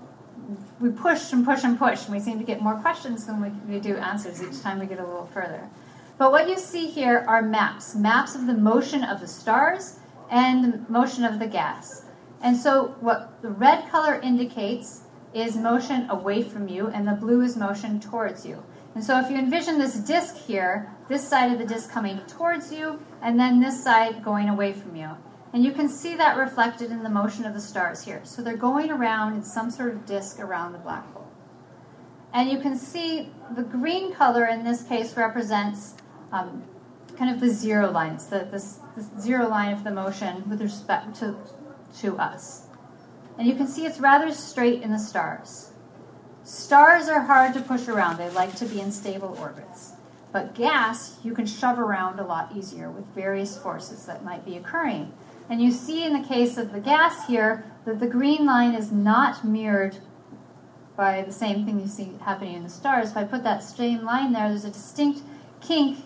[0.80, 3.50] we push and push and push, and we seem to get more questions than we,
[3.72, 5.70] we do answers each time we get a little further.
[6.20, 10.62] But what you see here are maps maps of the motion of the stars and
[10.62, 12.04] the motion of the gas.
[12.42, 17.40] And so what the red color indicates is motion away from you, and the blue
[17.40, 18.62] is motion towards you.
[18.94, 22.70] And so if you envision this disk here, this side of the disk coming towards
[22.70, 25.08] you, and then this side going away from you.
[25.54, 28.20] And you can see that reflected in the motion of the stars here.
[28.24, 31.28] So they're going around in some sort of disk around the black hole.
[32.34, 35.94] And you can see the green color in this case represents
[36.32, 36.62] um,
[37.16, 38.16] kind of the zero line.
[38.16, 38.70] The
[39.20, 41.36] zero line of the motion with respect to,
[41.98, 42.66] to us.
[43.38, 45.72] And you can see it's rather straight in the stars.
[46.44, 49.92] Stars are hard to push around, they like to be in stable orbits.
[50.32, 54.56] But gas, you can shove around a lot easier with various forces that might be
[54.56, 55.12] occurring.
[55.48, 58.92] And you see in the case of the gas here that the green line is
[58.92, 59.96] not mirrored
[60.96, 63.10] by the same thing you see happening in the stars.
[63.10, 65.22] If I put that same line there, there's a distinct
[65.60, 65.98] kink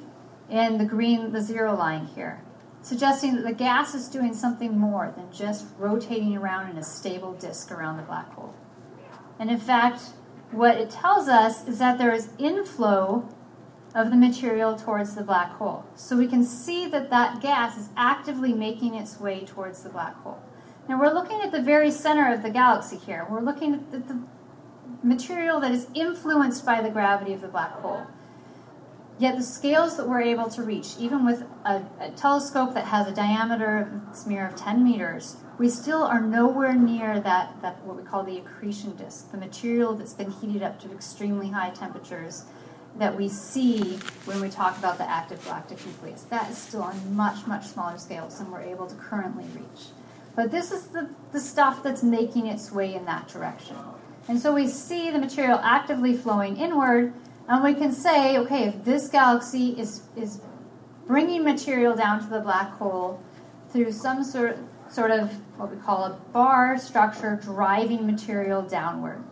[0.50, 2.42] in the green, the zero line here,
[2.82, 7.32] suggesting that the gas is doing something more than just rotating around in a stable
[7.34, 8.54] disk around the black hole.
[9.38, 10.00] And in fact,
[10.50, 13.28] what it tells us is that there is inflow
[13.94, 15.84] of the material towards the black hole.
[15.94, 20.16] So we can see that that gas is actively making its way towards the black
[20.16, 20.42] hole.
[20.88, 23.26] Now we're looking at the very center of the galaxy here.
[23.30, 24.20] We're looking at the
[25.02, 28.06] material that is influenced by the gravity of the black hole.
[29.18, 33.06] Yet the scales that we're able to reach, even with a, a telescope that has
[33.06, 38.02] a diameter smear of 10 meters, we still are nowhere near that, that what we
[38.02, 42.44] call the accretion disk, the material that's been heated up to extremely high temperatures
[42.98, 46.22] that we see when we talk about the active galactic nucleus.
[46.22, 49.86] That is still on much, much smaller scales than we're able to currently reach.
[50.34, 53.76] But this is the, the stuff that's making its way in that direction.
[54.26, 57.12] And so we see the material actively flowing inward,
[57.48, 60.40] and we can say, okay, if this galaxy is, is
[61.06, 63.22] bringing material down to the black hole
[63.70, 64.58] through some sort,
[64.90, 69.22] sort of what we call a bar structure driving material downward.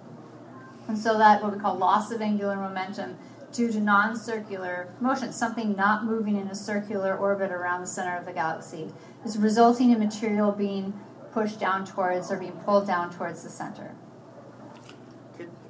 [0.88, 3.16] And so that what we call loss of angular momentum
[3.53, 8.27] due to non-circular motion, something not moving in a circular orbit around the center of
[8.27, 8.92] the galaxy,
[9.25, 10.92] is resulting in material being
[11.33, 13.94] pushed down towards or being pulled down towards the center.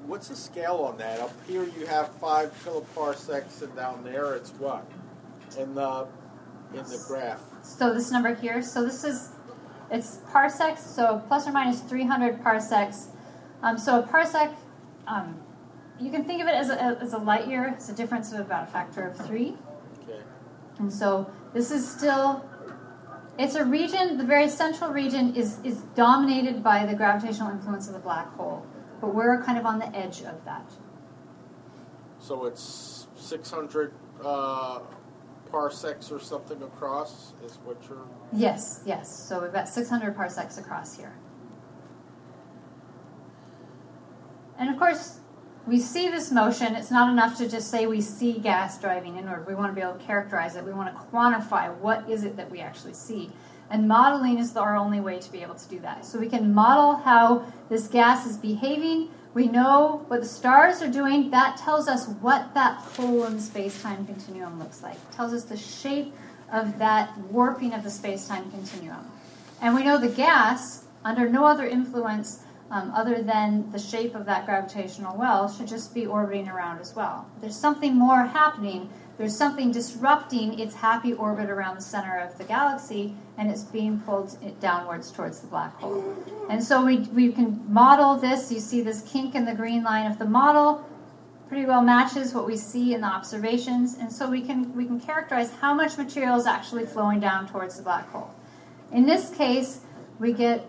[0.07, 1.21] What's the scale on that?
[1.21, 4.87] Up here you have five kiloparsecs, and down there it's what?
[5.59, 6.07] In the
[6.75, 7.41] in the graph.
[7.63, 8.63] So this number here.
[8.63, 9.31] So this is
[9.91, 10.85] it's parsecs.
[10.85, 13.09] So plus or minus 300 parsecs.
[13.63, 14.55] Um, so a parsec
[15.07, 15.41] um,
[16.03, 17.73] you can think of it as a, as a light year.
[17.77, 19.57] It's a difference of about a factor of three.
[20.03, 20.21] Okay.
[20.79, 22.45] And so this is still,
[23.39, 27.95] it's a region, the very central region is, is dominated by the gravitational influence of
[27.95, 28.67] the black hole.
[29.03, 30.71] But we're kind of on the edge of that.
[32.21, 33.93] So it's 600
[34.25, 34.79] uh,
[35.51, 38.07] parsecs or something across, is what you're.
[38.33, 39.11] Yes, yes.
[39.13, 41.13] So we've got 600 parsecs across here.
[44.57, 45.19] And of course,
[45.67, 46.77] we see this motion.
[46.77, 49.49] It's not enough to just say we see gas driving inward.
[49.49, 50.65] We want to be able to characterize it.
[50.65, 53.33] We want to quantify what is it that we actually see.
[53.73, 56.05] And modeling is our only way to be able to do that.
[56.05, 59.09] So we can model how this gas is behaving.
[59.33, 61.31] We know what the stars are doing.
[61.31, 64.97] That tells us what that hole in the space-time continuum looks like.
[64.97, 66.13] It tells us the shape
[66.53, 69.11] of that warping of the space-time continuum.
[69.63, 74.27] And we know the gas, under no other influence, um, other than the shape of
[74.27, 77.27] that gravitational well, should just be orbiting around as well.
[77.41, 78.91] There's something more happening.
[79.23, 84.01] There's something disrupting its happy orbit around the center of the galaxy, and it's being
[84.01, 86.17] pulled downwards towards the black hole.
[86.51, 88.51] And so we, we can model this.
[88.51, 90.85] You see this kink in the green line of the model
[91.47, 94.99] pretty well matches what we see in the observations, and so we can we can
[94.99, 98.35] characterize how much material is actually flowing down towards the black hole.
[98.91, 99.83] In this case,
[100.19, 100.69] we get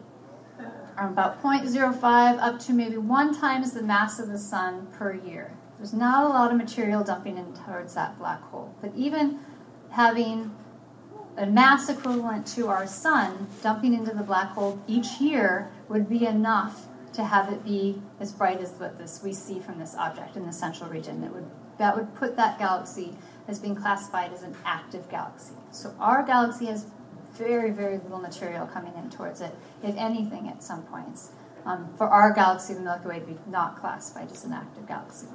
[1.00, 5.54] about 0.05 up to maybe one times the mass of the sun per year.
[5.78, 8.74] There's not a lot of material dumping in towards that black hole.
[8.82, 9.40] But even
[9.92, 10.56] having
[11.38, 16.26] a mass equivalent to our sun dumping into the black hole each year would be
[16.26, 20.36] enough to have it be as bright as what this we see from this object
[20.36, 21.22] in the central region.
[21.22, 23.16] That would that would put that galaxy
[23.48, 25.54] as being classified as an active galaxy.
[25.72, 26.86] So our galaxy has
[27.34, 31.32] very, very little material coming in towards it, if anything, at some points.
[31.66, 35.28] Um, for our galaxy, the Milky Way, to be not classified as an active galaxy.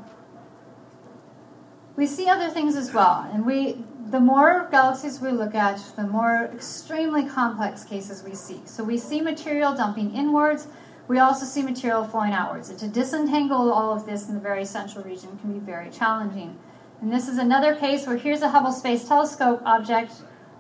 [1.99, 6.07] We see other things as well, and we the more galaxies we look at, the
[6.07, 8.61] more extremely complex cases we see.
[8.67, 10.69] So we see material dumping inwards.
[11.09, 12.71] We also see material flowing outwards.
[12.71, 16.57] And to disentangle all of this in the very central region can be very challenging.
[17.01, 20.13] And this is another case where here's a Hubble Space Telescope object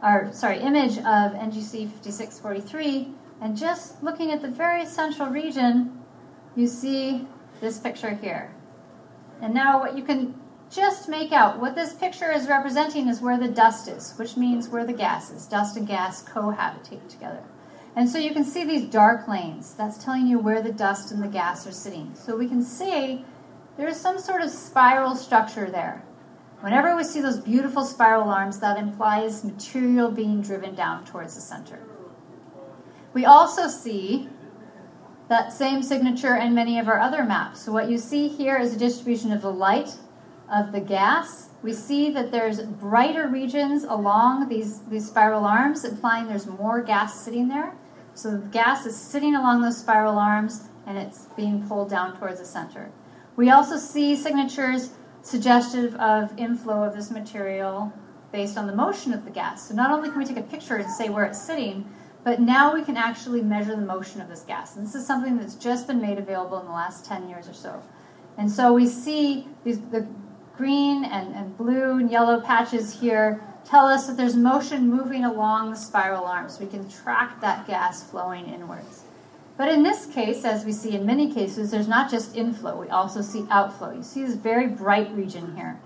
[0.02, 6.02] or sorry, image of NGC 5643, and just looking at the very central region,
[6.56, 7.28] you see
[7.60, 8.52] this picture here.
[9.40, 10.34] And now what you can
[10.70, 14.68] just make out, what this picture is representing is where the dust is, which means
[14.68, 15.46] where the gas is.
[15.46, 17.42] Dust and gas cohabitate together.
[17.96, 19.74] And so you can see these dark lanes.
[19.74, 22.14] That's telling you where the dust and the gas are sitting.
[22.14, 23.24] So we can see
[23.76, 26.04] there's some sort of spiral structure there.
[26.60, 31.40] Whenever we see those beautiful spiral arms, that implies material being driven down towards the
[31.40, 31.78] center.
[33.14, 34.28] We also see
[35.28, 37.62] that same signature in many of our other maps.
[37.62, 39.96] So what you see here is a distribution of the light,
[40.50, 41.48] of the gas.
[41.62, 47.20] We see that there's brighter regions along these, these spiral arms, implying there's more gas
[47.20, 47.74] sitting there.
[48.14, 52.40] So the gas is sitting along those spiral arms and it's being pulled down towards
[52.40, 52.90] the center.
[53.36, 54.90] We also see signatures
[55.22, 57.92] suggestive of inflow of this material
[58.32, 59.68] based on the motion of the gas.
[59.68, 61.88] So not only can we take a picture and say where it's sitting,
[62.24, 64.76] but now we can actually measure the motion of this gas.
[64.76, 67.54] And this is something that's just been made available in the last 10 years or
[67.54, 67.82] so.
[68.36, 70.06] And so we see these, the
[70.58, 75.70] green and, and blue and yellow patches here tell us that there's motion moving along
[75.70, 76.58] the spiral arms.
[76.58, 79.04] We can track that gas flowing inwards.
[79.56, 82.88] But in this case, as we see in many cases, there's not just inflow, we
[82.88, 83.92] also see outflow.
[83.92, 85.80] You see this very bright region here.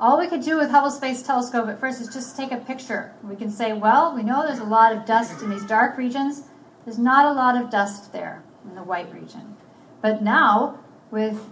[0.00, 3.12] all we could do with Hubble Space Telescope at first is just take a picture.
[3.24, 6.44] We can say, well, we know there's a lot of dust in these dark regions.
[6.84, 9.56] There's not a lot of dust there in the white region.
[10.00, 10.78] But now,
[11.10, 11.50] with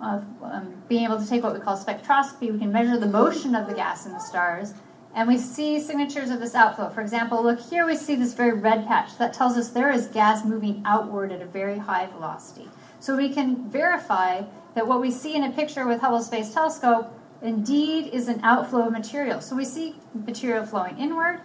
[0.00, 3.54] uh, um, being able to take what we call spectroscopy, we can measure the motion
[3.54, 4.74] of the gas in the stars,
[5.14, 6.90] and we see signatures of this outflow.
[6.90, 9.16] For example, look here, we see this very red patch.
[9.18, 12.68] That tells us there is gas moving outward at a very high velocity.
[13.00, 14.42] So we can verify
[14.74, 18.86] that what we see in a picture with Hubble Space Telescope indeed is an outflow
[18.86, 19.40] of material.
[19.40, 21.40] So we see material flowing inward,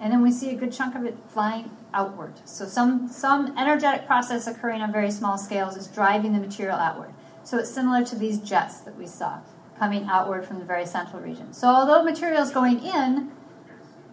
[0.00, 2.34] and then we see a good chunk of it flying outward.
[2.44, 7.12] So some, some energetic process occurring on very small scales is driving the material outward.
[7.48, 9.40] So it's similar to these jets that we saw
[9.78, 11.54] coming outward from the very central region.
[11.54, 13.30] So although material is going in,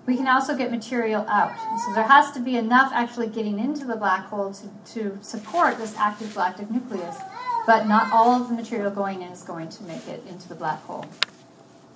[0.06, 1.52] we can also get material out.
[1.86, 5.78] So there has to be enough actually getting into the black hole to, to support
[5.78, 7.18] this active galactic nucleus,
[7.68, 10.56] but not all of the material going in is going to make it into the
[10.56, 11.06] black hole.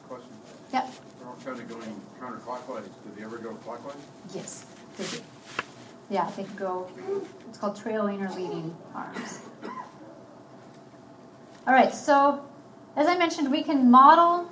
[0.10, 0.32] Question.
[0.74, 0.92] Yep.
[1.20, 2.84] They're all kind of going counterclockwise.
[2.84, 3.96] Do they ever go clockwise?
[4.36, 4.66] Yes,
[4.98, 5.24] they do.
[6.10, 6.90] Yeah, they can go,
[7.48, 9.40] it's called trailing or leading arms.
[11.68, 12.46] All right, so
[12.96, 14.52] as I mentioned, we can model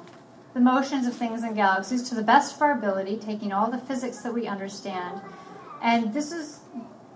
[0.53, 3.77] the motions of things in galaxies to the best of our ability, taking all the
[3.77, 5.21] physics that we understand.
[5.81, 6.59] And this is,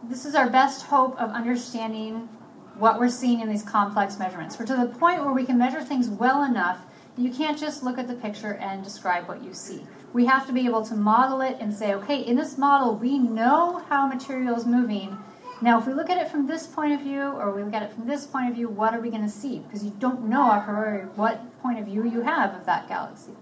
[0.03, 2.29] this is our best hope of understanding
[2.77, 4.57] what we're seeing in these complex measurements.
[4.57, 6.79] We're to the point where we can measure things well enough
[7.17, 9.85] you can't just look at the picture and describe what you see.
[10.13, 13.17] We have to be able to model it and say, okay, in this model, we
[13.17, 15.17] know how material is moving.
[15.61, 17.83] Now, if we look at it from this point of view, or we look at
[17.83, 19.59] it from this point of view, what are we going to see?
[19.59, 23.33] Because you don't know a priori what point of view you have of that galaxy.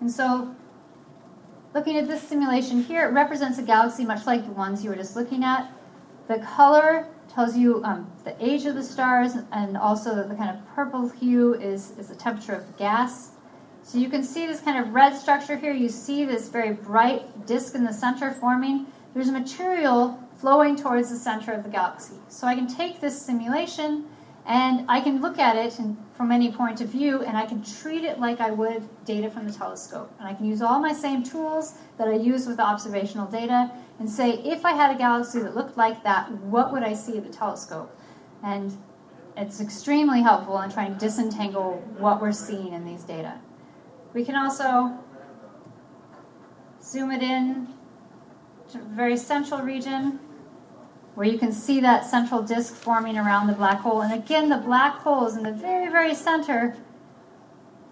[0.00, 0.56] And so,
[1.74, 4.96] looking at this simulation here, it represents a galaxy much like the ones you were
[4.96, 5.70] just looking at.
[6.26, 10.74] The color tells you um, the age of the stars, and also the kind of
[10.74, 13.30] purple hue is, is the temperature of the gas.
[13.84, 15.72] So you can see this kind of red structure here.
[15.72, 18.86] You see this very bright disk in the center forming.
[19.14, 22.14] There's a material flowing towards the center of the galaxy.
[22.28, 24.06] So I can take this simulation
[24.46, 25.78] and I can look at it
[26.14, 29.46] from any point of view and I can treat it like I would data from
[29.46, 30.10] the telescope.
[30.18, 34.08] And I can use all my same tools that I use with observational data and
[34.08, 37.26] say, if I had a galaxy that looked like that, what would I see at
[37.26, 37.94] the telescope?
[38.42, 38.74] And
[39.36, 43.38] it's extremely helpful in trying to disentangle what we're seeing in these data.
[44.14, 44.96] We can also
[46.82, 47.68] zoom it in
[48.70, 50.20] to a very central region
[51.18, 54.02] where you can see that central disk forming around the black hole.
[54.02, 56.76] And again, the black hole is in the very, very center,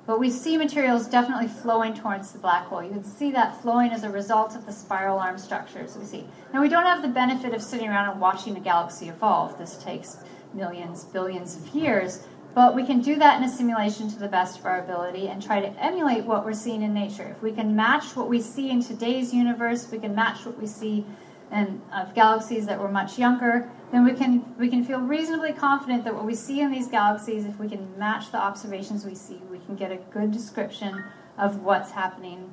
[0.06, 2.84] but we see materials definitely flowing towards the black hole.
[2.84, 6.24] You can see that flowing as a result of the spiral arm structures we see.
[6.54, 9.58] Now, we don't have the benefit of sitting around and watching a galaxy evolve.
[9.58, 10.18] This takes
[10.54, 12.24] millions, billions of years.
[12.54, 15.42] But we can do that in a simulation to the best of our ability and
[15.42, 17.26] try to emulate what we're seeing in nature.
[17.36, 20.68] If we can match what we see in today's universe, we can match what we
[20.68, 21.04] see
[21.52, 26.04] in of galaxies that were much younger, then we can we can feel reasonably confident
[26.04, 29.40] that what we see in these galaxies, if we can match the observations we see,
[29.50, 31.04] we can get a good description
[31.38, 32.52] of what's happening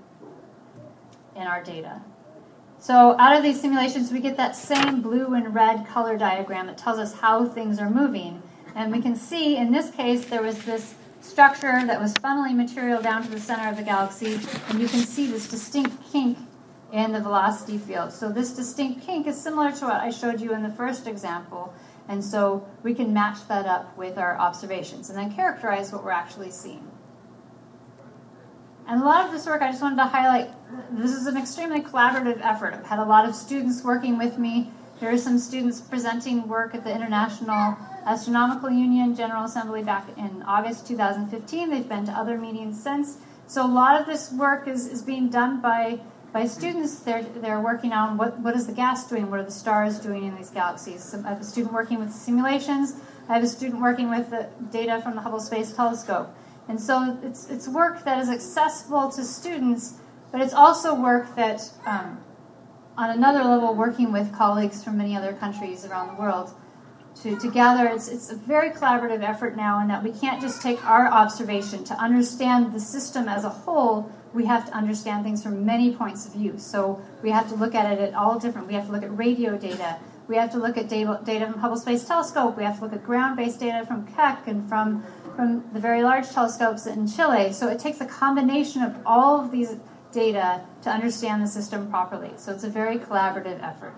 [1.35, 2.01] in our data.
[2.79, 6.77] So out of these simulations, we get that same blue and red color diagram that
[6.77, 8.43] tells us how things are moving.
[8.75, 13.01] And we can see in this case there was this structure that was funneling material
[13.01, 16.37] down to the center of the galaxy, and you can see this distinct kink
[16.93, 18.13] in the velocity field.
[18.13, 21.73] So this distinct kink is similar to what I showed you in the first example,
[22.07, 26.11] and so we can match that up with our observations and then characterize what we're
[26.11, 26.87] actually seeing.
[28.87, 30.51] And a lot of this work I just wanted to highlight,
[30.91, 32.73] this is an extremely collaborative effort.
[32.73, 34.69] I've had a lot of students working with me.
[34.99, 40.43] There are some students presenting work at the International Astronomical Union General Assembly back in
[40.43, 41.69] August 2015.
[41.69, 43.17] They've been to other meetings since.
[43.47, 46.01] So a lot of this work is, is being done by,
[46.33, 46.99] by students.
[46.99, 50.25] They're, they're working on what, what is the gas doing, what are the stars doing
[50.25, 51.03] in these galaxies.
[51.03, 52.95] So I have a student working with simulations.
[53.29, 56.35] I have a student working with the data from the Hubble Space Telescope.
[56.67, 59.95] And so it's, it's work that is accessible to students,
[60.31, 62.19] but it's also work that, um,
[62.97, 66.51] on another level, working with colleagues from many other countries around the world
[67.21, 67.87] to, to gather.
[67.87, 71.83] It's, it's a very collaborative effort now, in that we can't just take our observation
[71.85, 74.11] to understand the system as a whole.
[74.33, 76.57] We have to understand things from many points of view.
[76.57, 78.67] So we have to look at it at all different.
[78.67, 79.99] We have to look at radio data.
[80.27, 81.19] We have to look at data,
[81.51, 82.57] from Hubble Space Telescope.
[82.57, 85.03] We have to look at ground-based data from Keck and from
[85.35, 87.53] from the very large telescopes in Chile.
[87.53, 89.75] So it takes a combination of all of these
[90.11, 92.31] data to understand the system properly.
[92.37, 93.93] So it's a very collaborative effort.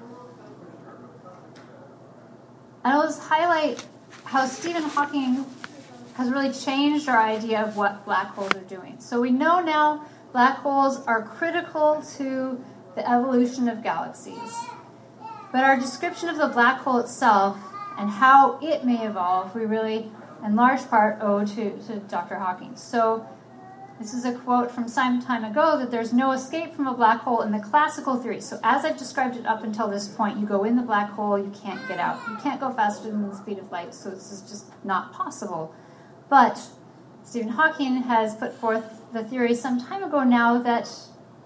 [2.84, 3.86] And I'll just highlight
[4.24, 5.46] how Stephen Hawking
[6.14, 8.96] has really changed our idea of what black holes are doing.
[9.00, 10.06] So we know now
[10.36, 12.62] black holes are critical to
[12.96, 14.54] the evolution of galaxies.
[15.54, 17.58] But our description of the black hole itself
[17.98, 20.12] and how it may evolve, we really,
[20.46, 22.36] in large part, owe to, to Dr.
[22.36, 22.76] Hawking.
[22.76, 23.26] So
[23.98, 27.22] this is a quote from some time ago that there's no escape from a black
[27.22, 28.42] hole in the classical theory.
[28.42, 31.40] So, as I've described it up until this point, you go in the black hole,
[31.40, 32.20] you can't get out.
[32.28, 35.74] You can't go faster than the speed of light, so this is just not possible.
[36.30, 36.60] But
[37.24, 40.92] Stephen Hawking has put forth the theory some time ago now that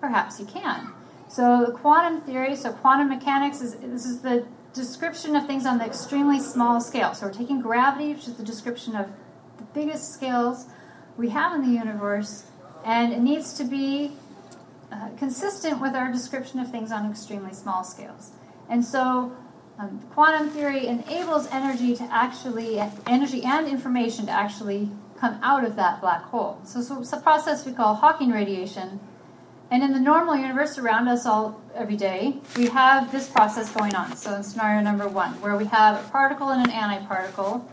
[0.01, 0.91] perhaps you can.
[1.30, 5.78] So, the quantum theory, so quantum mechanics, is this is the description of things on
[5.78, 7.13] the extremely small scale.
[7.13, 9.07] So, we're taking gravity, which is the description of
[9.57, 10.65] the biggest scales
[11.17, 12.45] we have in the universe,
[12.84, 14.13] and it needs to be
[14.91, 18.32] uh, consistent with our description of things on extremely small scales.
[18.67, 19.32] And so,
[19.78, 24.89] um, quantum theory enables energy to actually, energy and information to actually
[25.20, 26.59] come out of that black hole.
[26.63, 28.99] So, so it's a process we call Hawking radiation.
[29.72, 33.93] And in the normal universe around us all every day, we have this process going
[33.93, 34.15] on.
[34.15, 37.63] So in scenario number one, where we have a particle and an antiparticle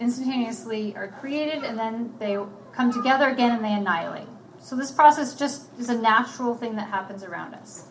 [0.00, 2.36] instantaneously are created and then they
[2.72, 4.26] come together again and they annihilate.
[4.58, 7.86] So this process just is a natural thing that happens around us.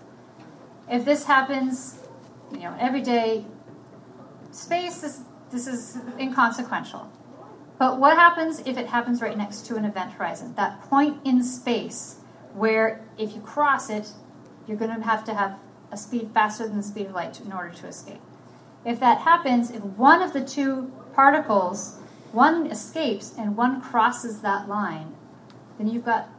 [0.90, 2.00] If this happens,
[2.52, 3.46] you know, every day,
[4.52, 5.22] space is
[5.52, 7.12] this is inconsequential.
[7.82, 10.54] But what happens if it happens right next to an event horizon?
[10.56, 12.18] That point in space
[12.54, 14.12] where if you cross it,
[14.68, 15.58] you're going to have to have
[15.92, 18.22] a speed faster than the speed of light in order to escape.
[18.86, 21.98] If that happens, if one of the two particles
[22.32, 25.16] one escapes and one crosses that line,
[25.80, 26.30] then you've got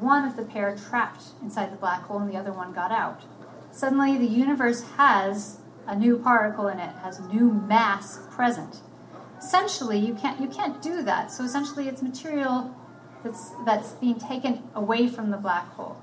[0.00, 3.22] one of the pair trapped inside the black hole and the other one got out.
[3.70, 8.82] Suddenly, the universe has a new particle in it, has new mass present.
[9.44, 11.30] Essentially, you can't you can't do that.
[11.30, 12.74] So essentially, it's material
[13.22, 15.96] that's that's being taken away from the black hole.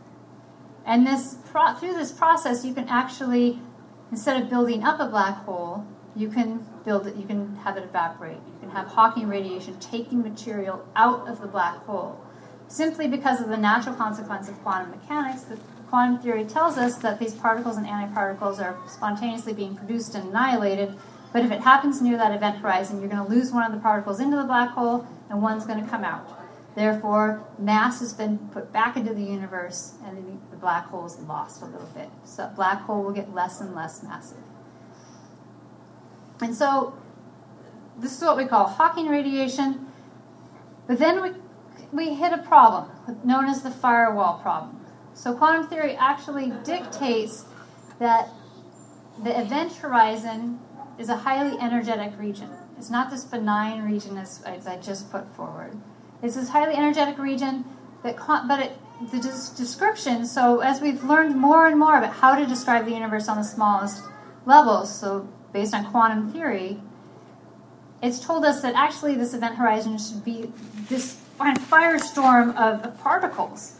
[0.85, 3.59] And this pro- through this process, you can actually
[4.11, 5.85] instead of building up a black hole,
[6.15, 8.35] you can build it, you can have it evaporate.
[8.35, 12.19] You can have Hawking radiation taking material out of the black hole.
[12.67, 15.57] Simply because of the natural consequence of quantum mechanics, the
[15.89, 20.97] quantum theory tells us that these particles and antiparticles are spontaneously being produced and annihilated.
[21.33, 23.79] But if it happens near that event horizon, you're going to lose one of the
[23.79, 26.27] particles into the black hole and one's going to come out.
[26.75, 31.61] Therefore, mass has been put back into the universe and the black hole is lost
[31.61, 32.09] a little bit.
[32.25, 34.37] So, black hole will get less and less massive.
[36.41, 36.97] And so
[37.97, 39.87] this is what we call Hawking radiation.
[40.87, 41.31] But then we,
[41.91, 42.89] we hit a problem
[43.23, 44.79] known as the firewall problem.
[45.13, 47.45] So quantum theory actually dictates
[47.99, 48.29] that
[49.23, 50.59] the event horizon
[50.97, 52.49] is a highly energetic region.
[52.77, 55.77] It's not this benign region as, as I just put forward.
[56.21, 57.65] It's this highly energetic region
[58.03, 58.17] that,
[58.47, 58.71] but it,
[59.11, 60.25] the description.
[60.25, 63.43] So as we've learned more and more about how to describe the universe on the
[63.43, 64.03] smallest
[64.45, 66.79] levels, so based on quantum theory,
[68.01, 70.51] it's told us that actually this event horizon should be
[70.89, 73.73] this firestorm of particles.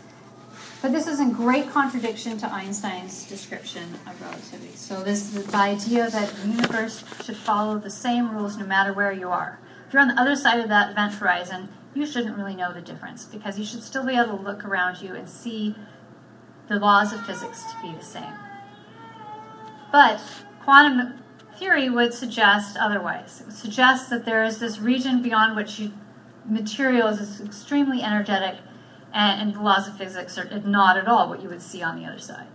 [0.82, 4.75] But this is in great contradiction to Einstein's description of relativity.
[4.75, 9.11] So this the idea that the universe should follow the same rules no matter where
[9.11, 9.59] you are.
[9.88, 12.82] If you're on the other side of that event horizon, you shouldn't really know the
[12.82, 15.75] difference because you should still be able to look around you and see
[16.67, 18.34] the laws of physics to be the same.
[19.91, 20.21] But
[20.63, 21.21] quantum
[21.57, 23.41] theory would suggest otherwise.
[23.41, 25.91] It would suggest that there is this region beyond which you,
[26.49, 28.57] material is extremely energetic,
[29.14, 31.99] and, and the laws of physics are not at all what you would see on
[31.99, 32.47] the other side.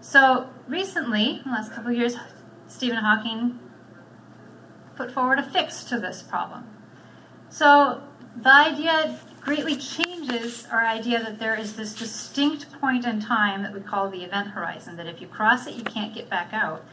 [0.00, 2.16] So recently, in the last couple of years,
[2.66, 3.58] Stephen Hawking
[4.96, 6.64] put forward a fix to this problem.
[7.50, 8.02] So
[8.36, 13.72] the idea greatly changes our idea that there is this distinct point in time that
[13.72, 16.84] we call the event horizon, that if you cross it, you can't get back out.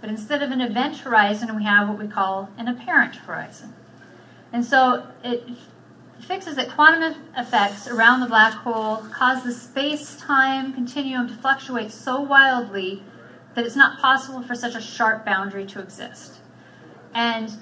[0.00, 3.74] But instead of an event horizon, we have what we call an apparent horizon.
[4.52, 5.48] And so it
[6.20, 11.90] fixes that quantum effects around the black hole cause the space time continuum to fluctuate
[11.90, 13.02] so wildly
[13.54, 16.38] that it's not possible for such a sharp boundary to exist.
[17.14, 17.52] And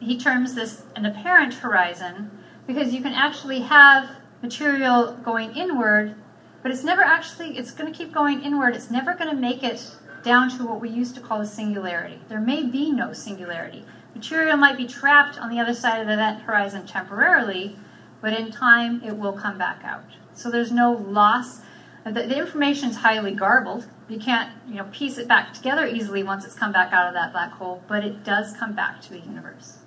[0.00, 2.30] he terms this an apparent horizon
[2.66, 4.10] because you can actually have
[4.42, 6.16] material going inward,
[6.62, 8.74] but it's never actually, it's going to keep going inward.
[8.74, 12.20] It's never going to make it down to what we used to call a singularity.
[12.28, 13.84] There may be no singularity.
[14.14, 17.76] Material might be trapped on the other side of the event horizon temporarily,
[18.20, 20.04] but in time it will come back out.
[20.34, 21.60] So there's no loss.
[22.04, 23.86] The, the information is highly garbled.
[24.08, 27.14] You can't you know, piece it back together easily once it's come back out of
[27.14, 29.78] that black hole, but it does come back to the universe.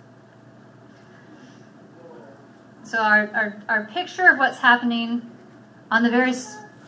[2.83, 5.31] So our, our, our picture of what's happening
[5.91, 6.33] on the very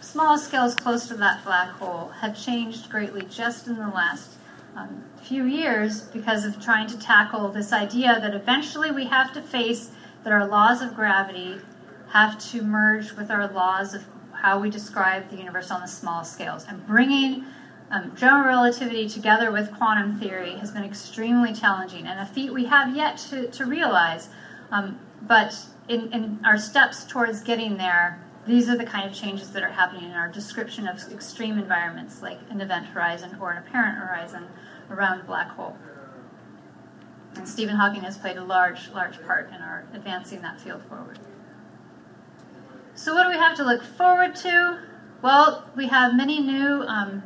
[0.01, 4.36] small scales close to that black hole have changed greatly just in the last
[4.77, 9.41] um, few years because of trying to tackle this idea that eventually we have to
[9.41, 9.91] face
[10.23, 11.59] that our laws of gravity
[12.11, 16.23] have to merge with our laws of how we describe the universe on the small
[16.23, 16.65] scales.
[16.69, 17.43] And bringing
[17.89, 22.65] um, general relativity together with quantum theory has been extremely challenging and a feat we
[22.65, 24.29] have yet to, to realize.
[24.71, 25.57] Um, but
[25.89, 29.69] in, in our steps towards getting there, these are the kind of changes that are
[29.69, 34.47] happening in our description of extreme environments like an event horizon or an apparent horizon
[34.89, 35.75] around a black hole.
[37.35, 41.19] And Stephen Hawking has played a large, large part in our advancing that field forward.
[42.95, 44.79] So, what do we have to look forward to?
[45.21, 47.21] Well, we have many new um,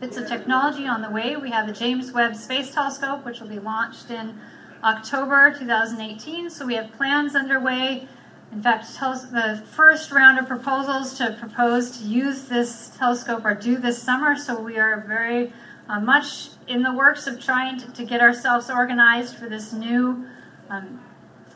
[0.00, 1.36] bits of technology on the way.
[1.36, 4.38] We have the James Webb Space Telescope, which will be launched in
[4.82, 6.48] October 2018.
[6.48, 8.08] So, we have plans underway.
[8.54, 13.78] In fact, the first round of proposals to propose to use this telescope are due
[13.78, 14.36] this summer.
[14.36, 15.52] So, we are very
[15.88, 20.26] uh, much in the works of trying to, to get ourselves organized for this new
[20.70, 21.00] um,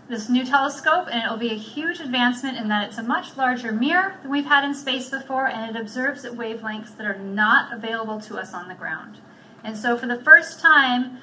[0.09, 3.37] this new telescope, and it will be a huge advancement in that it's a much
[3.37, 7.19] larger mirror than we've had in space before, and it observes at wavelengths that are
[7.19, 9.19] not available to us on the ground.
[9.63, 11.19] And so, for the first time,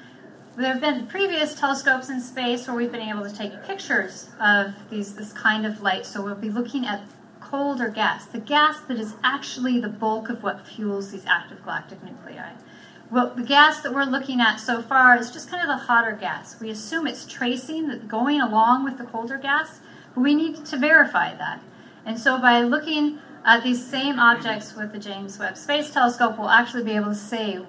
[0.56, 4.72] there have been previous telescopes in space where we've been able to take pictures of
[4.90, 6.06] these this kind of light.
[6.06, 7.02] So we'll be looking at
[7.40, 12.02] colder gas, the gas that is actually the bulk of what fuels these active galactic
[12.02, 12.52] nuclei.
[13.10, 16.16] Well, the gas that we're looking at so far is just kind of the hotter
[16.18, 16.58] gas.
[16.58, 19.80] We assume it's tracing, going along with the colder gas,
[20.14, 21.60] but we need to verify that.
[22.04, 26.48] And so by looking at these same objects with the James Webb Space Telescope, we'll
[26.48, 27.60] actually be able to say,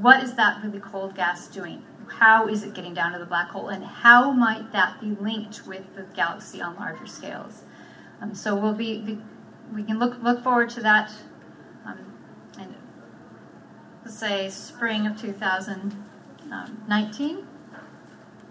[0.00, 1.84] what is that really cold gas doing?
[2.10, 3.68] How is it getting down to the black hole?
[3.68, 7.62] And how might that be linked with the galaxy on larger scales?
[8.20, 9.18] Um, so we'll be, be,
[9.72, 11.10] we can look, look forward to that
[11.86, 11.98] um,
[12.58, 12.74] and
[14.04, 17.46] let's say spring of 2019.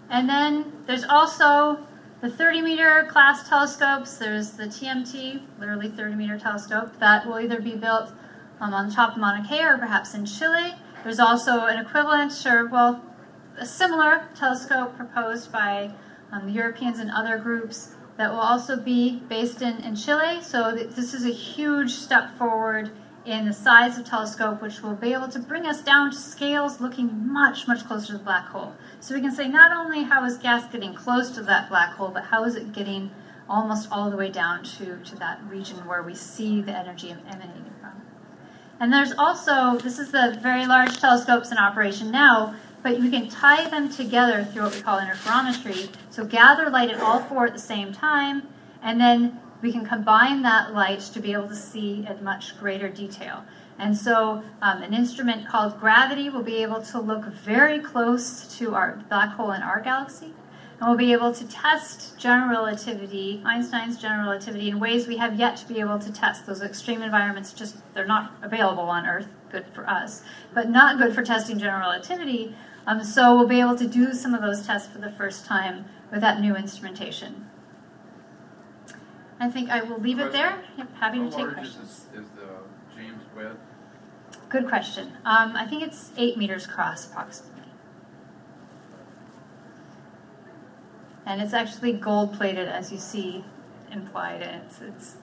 [0.08, 1.86] And then there's also
[2.20, 4.18] the 30 meter class telescopes.
[4.18, 8.12] There's the TMT, literally 30 meter telescope, that will either be built
[8.60, 10.74] um, on top of Mauna Kea or perhaps in Chile.
[11.02, 13.02] There's also an equivalent, or well,
[13.60, 15.92] a similar telescope proposed by
[16.32, 20.42] um, the Europeans and other groups that will also be based in, in Chile.
[20.42, 22.90] So th- this is a huge step forward
[23.24, 26.80] in the size of telescope, which will be able to bring us down to scales
[26.80, 28.74] looking much, much closer to the black hole.
[29.00, 32.08] So we can say not only how is gas getting close to that black hole,
[32.08, 33.10] but how is it getting
[33.50, 37.72] almost all the way down to, to that region where we see the energy emanating
[37.80, 38.00] from.
[38.78, 43.28] And there's also, this is the very large telescopes in operation now, but we can
[43.28, 45.88] tie them together through what we call interferometry.
[46.10, 48.48] So gather light at all four at the same time,
[48.82, 52.88] and then we can combine that light to be able to see at much greater
[52.88, 53.44] detail.
[53.78, 58.74] And so, um, an instrument called gravity will be able to look very close to
[58.74, 60.34] our black hole in our galaxy,
[60.78, 65.38] and we'll be able to test general relativity, Einstein's general relativity, in ways we have
[65.38, 66.46] yet to be able to test.
[66.46, 69.28] Those extreme environments just they're not available on Earth.
[69.50, 70.22] Good for us,
[70.52, 72.54] but not good for testing general relativity.
[72.86, 75.84] Um, so we'll be able to do some of those tests for the first time
[76.10, 77.46] with that new instrumentation.
[79.38, 80.62] I think I will leave it there.
[80.76, 82.06] Yep, happy to take large is questions.
[82.12, 83.58] this, is the James Webb?
[84.48, 85.12] Good question.
[85.24, 87.62] Um, I think it's eight meters across approximately.
[91.24, 93.44] And it's actually gold plated, as you see
[93.92, 94.42] implied.
[94.42, 95.16] It's, it's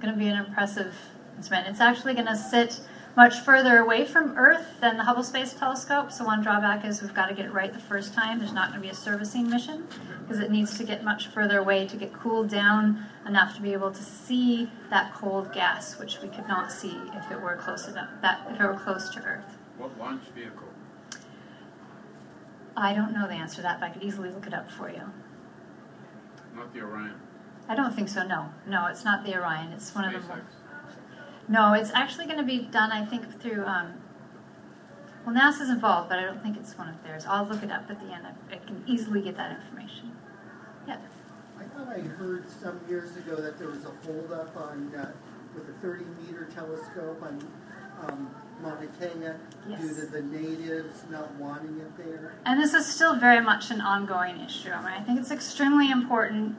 [0.00, 0.94] going to be an impressive
[1.36, 1.68] instrument.
[1.68, 2.80] It's actually going to sit
[3.16, 6.12] much further away from Earth than the Hubble Space Telescope.
[6.12, 8.38] So, one drawback is we've got to get it right the first time.
[8.38, 9.86] There's not going to be a servicing mission
[10.22, 13.72] because it needs to get much further away to get cooled down enough to be
[13.72, 17.88] able to see that cold gas, which we could not see if it were close
[17.88, 18.08] enough.
[18.22, 19.58] That if it were close to Earth.
[19.76, 20.68] What launch vehicle?
[22.76, 24.88] I don't know the answer to that, but I could easily look it up for
[24.88, 25.02] you.
[26.54, 27.14] Not the Orion.
[27.68, 28.26] I don't think so.
[28.26, 29.72] No, no, it's not the Orion.
[29.72, 30.40] It's one of the.
[31.50, 32.92] No, it's actually going to be done.
[32.92, 33.64] I think through.
[33.64, 33.94] Um,
[35.26, 37.26] well, NASA's involved, but I don't think it's one of theirs.
[37.26, 38.26] I'll look it up at the end.
[38.26, 40.16] I, I can easily get that information.
[40.86, 40.96] Yeah.
[41.58, 45.12] I thought I heard some years ago that there was a holdup on, uh,
[45.54, 47.46] with a 30 meter telescope on
[48.08, 52.32] um, Mauna Kea due to the natives not wanting it there.
[52.46, 54.70] And this is still very much an ongoing issue.
[54.70, 56.56] I mean, I think it's extremely important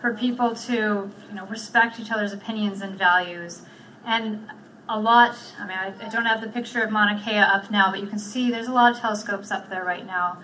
[0.00, 3.62] for people to, you know, respect each other's opinions and values.
[4.04, 4.50] And
[4.88, 7.90] a lot, I mean, I, I don't have the picture of Mauna Kea up now,
[7.90, 10.42] but you can see there's a lot of telescopes up there right now.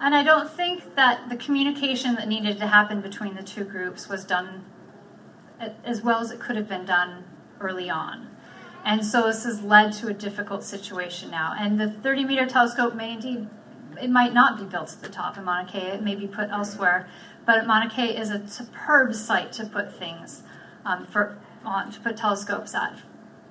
[0.00, 4.08] And I don't think that the communication that needed to happen between the two groups
[4.08, 4.64] was done
[5.84, 7.24] as well as it could have been done
[7.60, 8.28] early on.
[8.84, 11.54] And so this has led to a difficult situation now.
[11.58, 13.48] And the 30 meter telescope may indeed,
[14.00, 16.50] it might not be built at the top in Mauna Kea, it may be put
[16.50, 17.08] elsewhere.
[17.46, 20.42] But Mauna Kea is a superb site to put things,
[20.84, 22.98] um, for, to put telescopes at.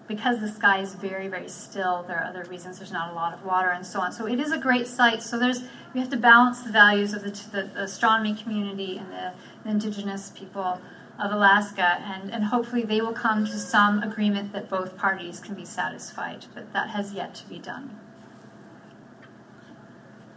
[0.07, 3.33] Because the sky is very, very still, there are other reasons there's not a lot
[3.33, 4.11] of water and so on.
[4.11, 5.23] So it is a great site.
[5.23, 9.09] So there's, we have to balance the values of the, the, the astronomy community and
[9.11, 9.33] the,
[9.63, 10.81] the indigenous people
[11.19, 15.53] of Alaska, and, and hopefully they will come to some agreement that both parties can
[15.53, 16.45] be satisfied.
[16.53, 17.97] But that has yet to be done.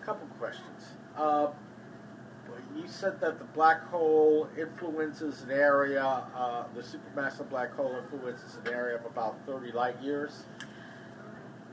[0.03, 0.93] A Couple questions.
[1.17, 1.49] Uh,
[2.77, 8.59] you said that the black hole influences an area, uh, the supermassive black hole influences
[8.65, 10.45] an area of about 30 light years.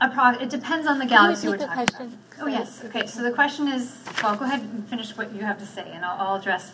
[0.01, 2.17] Appro- it depends on the Can you galaxy we're the talking question?
[2.33, 2.43] about.
[2.43, 2.83] Oh yes.
[2.85, 3.05] Okay.
[3.07, 6.03] So the question is, well, go ahead and finish what you have to say, and
[6.03, 6.73] I'll, I'll address.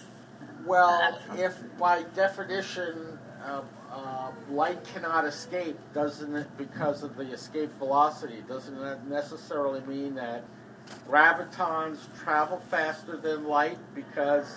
[0.65, 1.39] Well, Excellent.
[1.39, 3.61] if by definition uh,
[3.91, 10.15] uh, light cannot escape, doesn't it, because of the escape velocity, doesn't that necessarily mean
[10.15, 10.43] that
[11.08, 14.48] gravitons travel faster than light because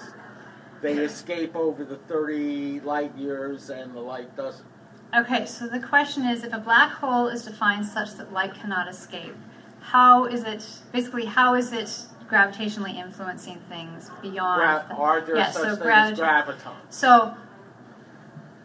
[0.80, 4.66] they escape over the 30 light years and the light doesn't?
[5.14, 5.46] Okay.
[5.46, 9.34] So the question is, if a black hole is defined such that light cannot escape,
[9.80, 14.60] how is it basically how is it gravitationally influencing things beyond?
[14.60, 16.72] Gra- the- are there yeah, such so things as gravitons?
[16.90, 17.36] So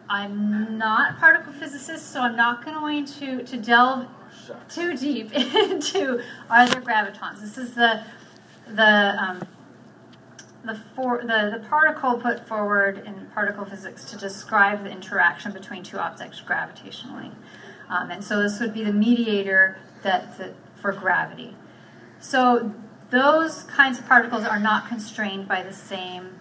[0.08, 4.06] I'm not a particle physicist, so I'm not going to, to delve
[4.68, 7.40] Too deep into are there gravitons.
[7.40, 8.02] This is the
[8.68, 9.42] the um,
[10.64, 15.82] the, for, the the particle put forward in particle physics to describe the interaction between
[15.82, 17.32] two objects gravitationally,
[17.88, 21.56] um, and so this would be the mediator that, that for gravity.
[22.20, 22.74] So
[23.10, 26.40] those kinds of particles are not constrained by the same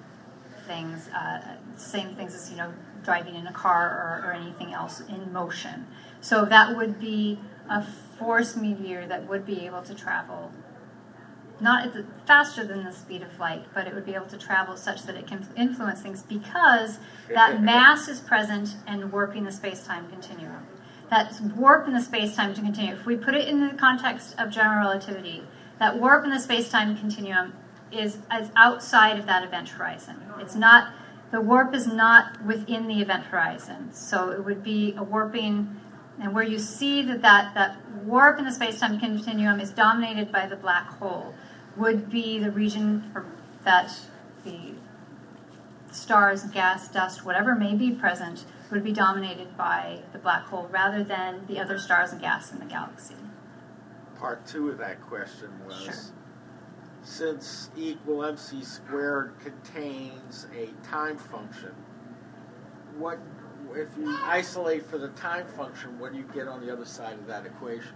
[0.66, 5.00] things, uh, same things as you know driving in a car or, or anything else
[5.00, 5.88] in motion.
[6.20, 7.40] So that would be
[7.70, 10.52] a force meteor that would be able to travel
[11.60, 14.38] not at the, faster than the speed of light, but it would be able to
[14.38, 17.00] travel such that it can influence things because
[17.34, 20.68] that mass is present and warping the space-time continuum.
[21.10, 23.00] That warp in the space-time continuum.
[23.00, 25.44] If we put it in the context of general relativity,
[25.80, 27.54] that warp in the space-time continuum
[27.92, 30.18] is, is outside of that event horizon.
[30.40, 30.94] It's not
[31.30, 33.92] the warp is not within the event horizon.
[33.92, 35.76] So it would be a warping,
[36.20, 40.48] and where you see that that, that warp in the space-time continuum is dominated by
[40.48, 41.34] the black hole,
[41.76, 43.12] would be the region
[43.64, 43.94] that
[44.44, 44.74] the
[45.92, 51.04] stars, gas, dust, whatever may be present, would be dominated by the black hole rather
[51.04, 53.16] than the other stars and gas in the galaxy.
[54.20, 55.94] Part two of that question was Sure.
[57.04, 61.74] since E equal mc squared contains a time function,
[62.98, 63.20] what
[63.76, 67.14] if you isolate for the time function, what do you get on the other side
[67.14, 67.94] of that equation?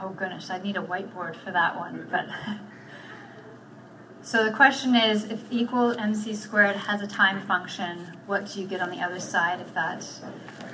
[0.00, 2.08] Oh goodness, I need a whiteboard for that one.
[2.10, 2.26] But
[4.22, 8.66] so the question is, if equal mc squared has a time function, what do you
[8.66, 10.06] get on the other side of that?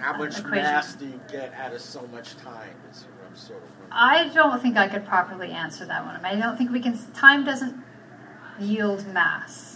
[0.01, 0.63] How much Equation.
[0.63, 2.75] mass do you get out of so much time?
[2.91, 3.91] Is what I'm sort of wondering.
[3.93, 6.23] I don't think I could properly answer that one.
[6.25, 6.99] I don't think we can.
[7.15, 7.83] Time doesn't
[8.59, 9.74] yield mass.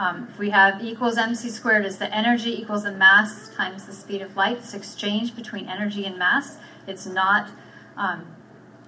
[0.00, 3.92] Um, if we have equals mc squared is the energy equals the mass times the
[3.92, 4.62] speed of light.
[4.62, 6.56] This exchange between energy and mass.
[6.86, 7.50] It's not
[7.98, 8.34] um,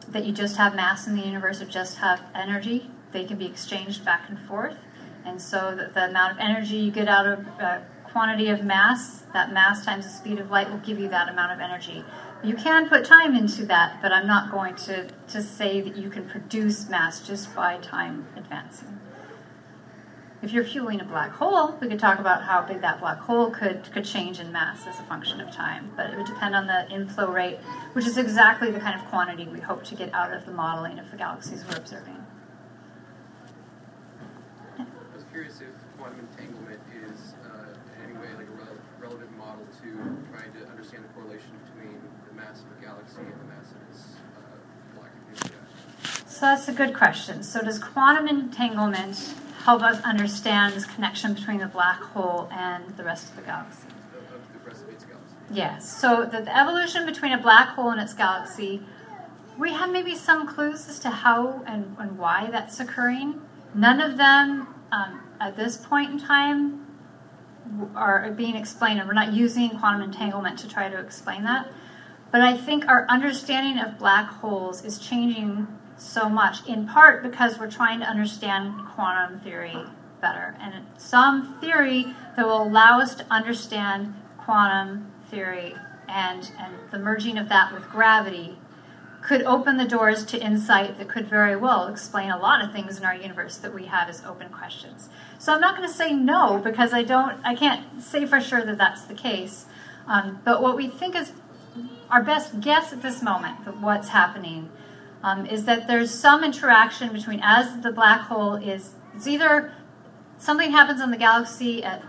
[0.09, 2.91] that you just have mass in the universe or just have energy.
[3.13, 4.79] They can be exchanged back and forth.
[5.27, 9.25] And so the, the amount of energy you get out of uh, quantity of mass,
[9.35, 12.07] that mass times the speed of light will give you that amount of energy.
[12.43, 16.09] You can put time into that, but I'm not going to, to say that you
[16.09, 19.02] can produce mass just by time advancing.
[20.43, 23.51] If you're fueling a black hole, we could talk about how big that black hole
[23.51, 25.93] could, could change in mass as a function of time.
[25.97, 27.59] But it would depend on the inflow rate,
[27.93, 30.99] which is exactly the kind of quantity we hope to get out of the modeling
[30.99, 32.17] of the galaxies we're observing.
[34.81, 34.85] I
[35.15, 39.65] was curious if quantum entanglement is uh, in any way like a rel- relevant model
[39.81, 39.89] to
[40.37, 43.95] trying to understand the correlation between the mass of a galaxy and the mass of
[43.95, 45.57] its uh, black nuclei.
[46.27, 47.45] So that's a good question.
[47.45, 49.35] So does quantum entanglement
[49.65, 53.87] help us understand this connection between the black hole and the rest of the galaxy?
[55.51, 56.01] Yes.
[56.01, 58.83] So the, the evolution between a black hole and its galaxy,
[59.59, 63.41] we have maybe some clues as to how and, and why that's occurring.
[63.75, 66.87] None of them um, at this point in time
[67.95, 71.71] are being explained, and we're not using quantum entanglement to try to explain that.
[72.33, 75.69] But I think our understanding of black holes is changing
[76.03, 79.77] so much, in part because we're trying to understand quantum theory
[80.21, 80.57] better.
[80.61, 85.75] And some theory that will allow us to understand quantum theory
[86.09, 88.59] and, and the merging of that with gravity
[89.23, 92.99] could open the doors to insight that could very well explain a lot of things
[92.99, 95.09] in our universe that we have as open questions.
[95.39, 98.65] So I'm not going to say no because I don't, I can't say for sure
[98.65, 99.67] that that's the case.
[100.09, 101.33] Um, but what we think is
[102.11, 104.71] our best guess at this moment of what's happening
[105.23, 109.73] um, is that there's some interaction between as the black hole is, it's either
[110.39, 112.03] something happens in the galaxy at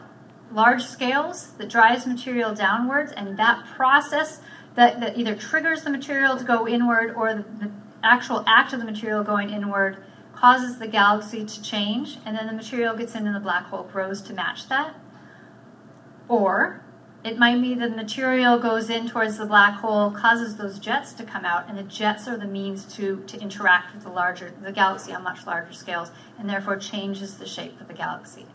[0.52, 4.42] large scales that drives material downwards, and that process
[4.76, 7.72] that, that either triggers the material to go inward or the, the
[8.04, 9.98] actual act of the material going inward
[10.36, 14.22] causes the galaxy to change, and then the material gets into the black hole, grows
[14.22, 14.96] to match that.
[16.28, 16.83] Or
[17.24, 21.24] it might be the material goes in towards the black hole, causes those jets to
[21.24, 24.74] come out, and the jets are the means to, to interact with the larger the
[24.74, 28.46] galaxy on much larger scales, and therefore changes the shape of the galaxy.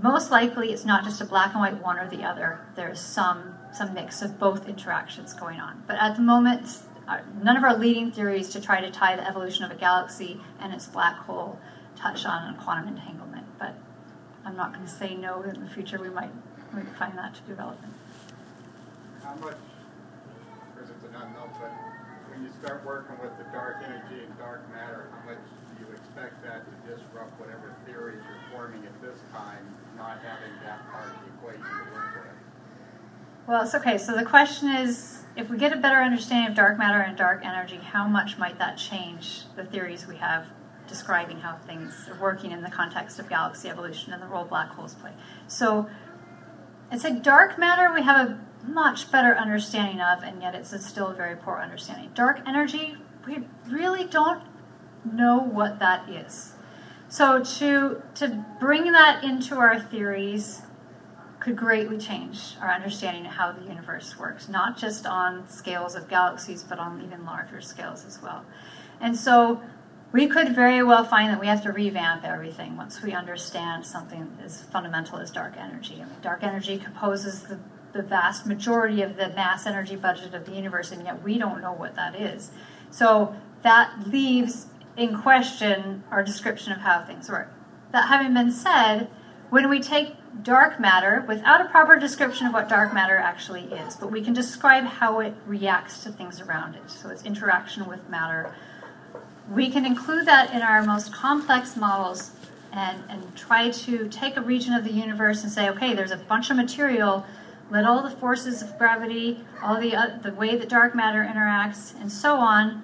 [0.00, 2.60] Most likely, it's not just a black and white one or the other.
[2.74, 5.82] There's some some mix of both interactions going on.
[5.86, 6.66] But at the moment,
[7.06, 10.40] uh, none of our leading theories to try to tie the evolution of a galaxy
[10.58, 11.58] and its black hole
[11.96, 13.46] touch on quantum entanglement.
[13.58, 13.74] But
[14.44, 15.42] I'm not going to say no.
[15.42, 16.30] In the future, we might
[16.74, 17.92] we find that to be relevant.
[19.22, 21.72] How much, of course it's an unknown, but
[22.30, 25.42] when you start working with the dark energy and dark matter, how much
[25.76, 29.64] do you expect that to disrupt whatever theories you're forming at this time,
[29.96, 32.38] not having that part of the equation to work with?
[33.48, 33.96] Well, it's okay.
[33.96, 37.44] So the question is if we get a better understanding of dark matter and dark
[37.44, 40.46] energy, how much might that change the theories we have
[40.86, 44.70] describing how things are working in the context of galaxy evolution and the role black
[44.70, 45.12] holes play?
[45.46, 45.88] So
[46.90, 51.08] it's a dark matter we have a much better understanding of, and yet it's still
[51.08, 52.10] a very poor understanding.
[52.14, 54.42] Dark energy, we really don't
[55.04, 56.52] know what that is.
[57.08, 60.62] So to to bring that into our theories
[61.40, 66.08] could greatly change our understanding of how the universe works, not just on scales of
[66.08, 68.44] galaxies, but on even larger scales as well.
[69.00, 69.62] And so
[70.12, 74.38] we could very well find that we have to revamp everything once we understand something
[74.42, 75.96] as fundamental as dark energy.
[75.96, 77.58] I mean, dark energy composes the,
[77.92, 81.60] the vast majority of the mass energy budget of the universe, and yet we don't
[81.60, 82.50] know what that is.
[82.90, 87.52] So that leaves in question our description of how things work.
[87.92, 89.08] That having been said,
[89.50, 93.96] when we take dark matter without a proper description of what dark matter actually is,
[93.96, 98.08] but we can describe how it reacts to things around it, so its interaction with
[98.08, 98.54] matter
[99.50, 102.32] we can include that in our most complex models
[102.72, 106.16] and, and try to take a region of the universe and say, okay, there's a
[106.16, 107.24] bunch of material.
[107.70, 111.98] Let all the forces of gravity, all the uh, the way that dark matter interacts,
[112.00, 112.82] and so on.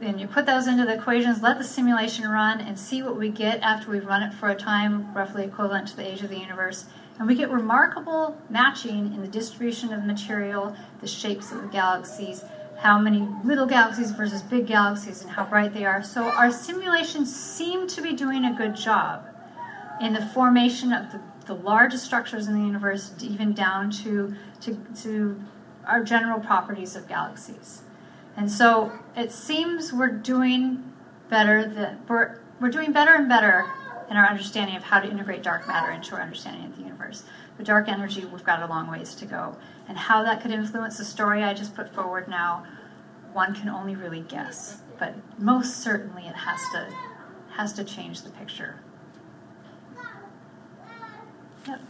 [0.00, 1.42] And you put those into the equations.
[1.42, 4.54] Let the simulation run and see what we get after we've run it for a
[4.54, 6.86] time roughly equivalent to the age of the universe.
[7.18, 12.44] And we get remarkable matching in the distribution of material, the shapes of the galaxies,
[12.80, 16.02] how many little galaxies versus big galaxies and how bright they are.
[16.02, 19.26] So our simulations seem to be doing a good job
[20.00, 24.78] in the formation of the, the largest structures in the universe, even down to, to,
[25.02, 25.38] to
[25.86, 27.82] our general properties of galaxies.
[28.34, 30.90] And so it seems we're doing
[31.28, 33.70] better that we're, we're doing better and better
[34.08, 37.24] in our understanding of how to integrate dark matter into our understanding of the universe.
[37.58, 39.54] But dark energy, we've got a long ways to go
[39.90, 42.64] and how that could influence the story I just put forward now,
[43.32, 44.82] one can only really guess.
[45.00, 46.94] But most certainly, it has to
[47.56, 48.76] has to change the picture.
[51.66, 51.80] Yep.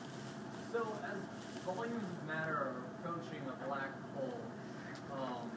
[0.72, 1.18] So, as
[1.62, 2.74] volumes of matter are
[3.04, 4.40] approaching a black hole,
[5.12, 5.50] um,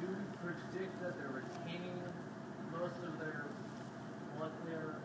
[0.00, 2.02] do we predict that they're retaining
[2.72, 3.44] most of their
[4.34, 4.96] molecular,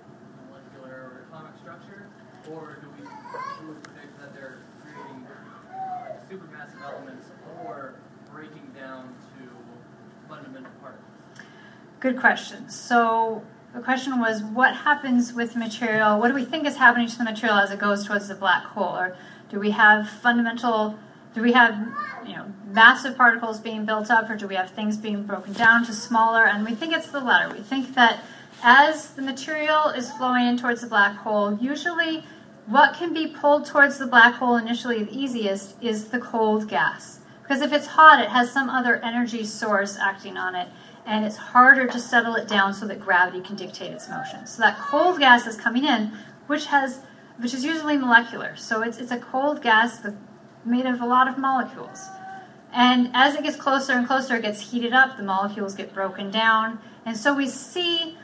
[0.49, 2.07] molecular atomic structure,
[2.49, 5.27] or do we, do we predict that they're creating
[6.31, 7.27] supermassive elements
[7.65, 7.95] or
[8.33, 9.49] breaking down to
[10.29, 11.05] fundamental particles?
[11.99, 12.69] Good question.
[12.69, 16.19] So the question was what happens with material?
[16.19, 18.63] What do we think is happening to the material as it goes towards the black
[18.63, 18.95] hole?
[18.95, 19.17] Or
[19.49, 20.97] do we have fundamental
[21.33, 21.75] do we have
[22.25, 25.85] you know massive particles being built up or do we have things being broken down
[25.85, 28.21] to smaller and we think it's the latter we think that
[28.63, 32.23] as the material is flowing in towards the black hole usually
[32.71, 37.19] what can be pulled towards the black hole initially the easiest is the cold gas.
[37.43, 40.69] Because if it's hot, it has some other energy source acting on it,
[41.05, 44.47] and it's harder to settle it down so that gravity can dictate its motion.
[44.47, 46.13] So that cold gas is coming in,
[46.47, 47.01] which has
[47.39, 48.55] which is usually molecular.
[48.55, 50.15] So it's it's a cold gas with,
[50.63, 52.07] made of a lot of molecules.
[52.71, 56.31] And as it gets closer and closer, it gets heated up, the molecules get broken
[56.31, 56.79] down.
[57.05, 58.17] And so we see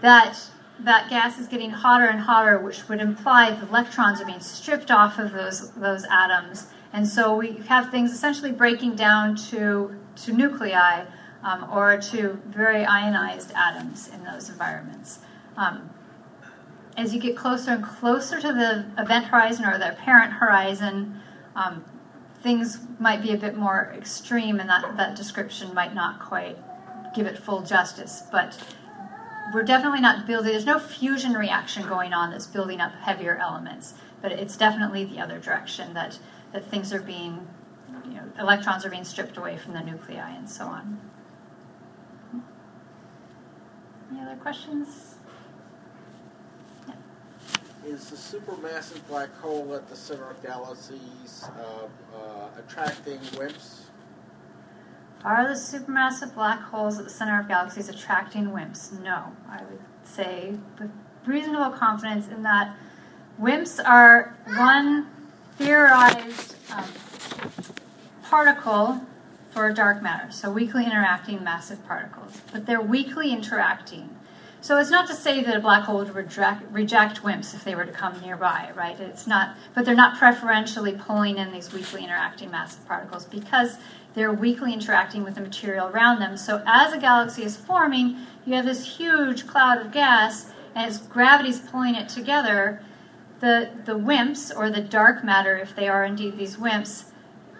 [0.00, 0.38] that
[0.84, 4.90] that gas is getting hotter and hotter, which would imply the electrons are being stripped
[4.90, 6.68] off of those, those atoms.
[6.92, 11.04] And so we have things essentially breaking down to, to nuclei
[11.42, 15.20] um, or to very ionized atoms in those environments.
[15.56, 15.90] Um,
[16.96, 21.20] as you get closer and closer to the event horizon or the apparent horizon,
[21.54, 21.84] um,
[22.42, 26.58] things might be a bit more extreme, and that, that description might not quite
[27.14, 28.22] give it full justice.
[28.30, 28.58] But
[29.52, 33.94] we're definitely not building, there's no fusion reaction going on that's building up heavier elements,
[34.22, 36.18] but it's definitely the other direction that,
[36.52, 37.46] that things are being,
[38.04, 41.00] you know, electrons are being stripped away from the nuclei and so on.
[44.10, 45.14] Any other questions?
[47.86, 53.79] Is the supermassive black hole at the center of galaxies uh, uh, attracting WIMPs?
[55.22, 58.98] Are the supermassive black holes at the center of galaxies attracting WIMPs?
[59.02, 59.32] No.
[59.50, 60.90] I would say with
[61.26, 62.74] reasonable confidence in that
[63.38, 65.08] WIMPs are one
[65.58, 66.88] theorized um,
[68.22, 69.02] particle
[69.50, 72.40] for dark matter, so weakly interacting massive particles.
[72.50, 74.16] But they're weakly interacting.
[74.62, 77.74] So it's not to say that a black hole would reject, reject WIMPs if they
[77.74, 78.98] were to come nearby, right?
[79.00, 83.78] It's not, but they're not preferentially pulling in these weakly interacting massive particles because
[84.14, 86.36] they're weakly interacting with the material around them.
[86.36, 90.98] So as a galaxy is forming, you have this huge cloud of gas, and as
[90.98, 92.82] gravity's pulling it together,
[93.40, 97.04] the, the WIMPs, or the dark matter, if they are indeed these WIMPs,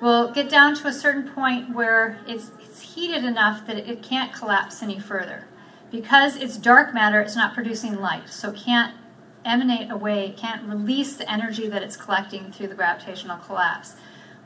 [0.00, 4.32] will get down to a certain point where it's, it's heated enough that it can't
[4.32, 5.46] collapse any further.
[5.90, 8.94] Because it's dark matter, it's not producing light, so it can't
[9.44, 13.94] emanate away, it can't release the energy that it's collecting through the gravitational collapse.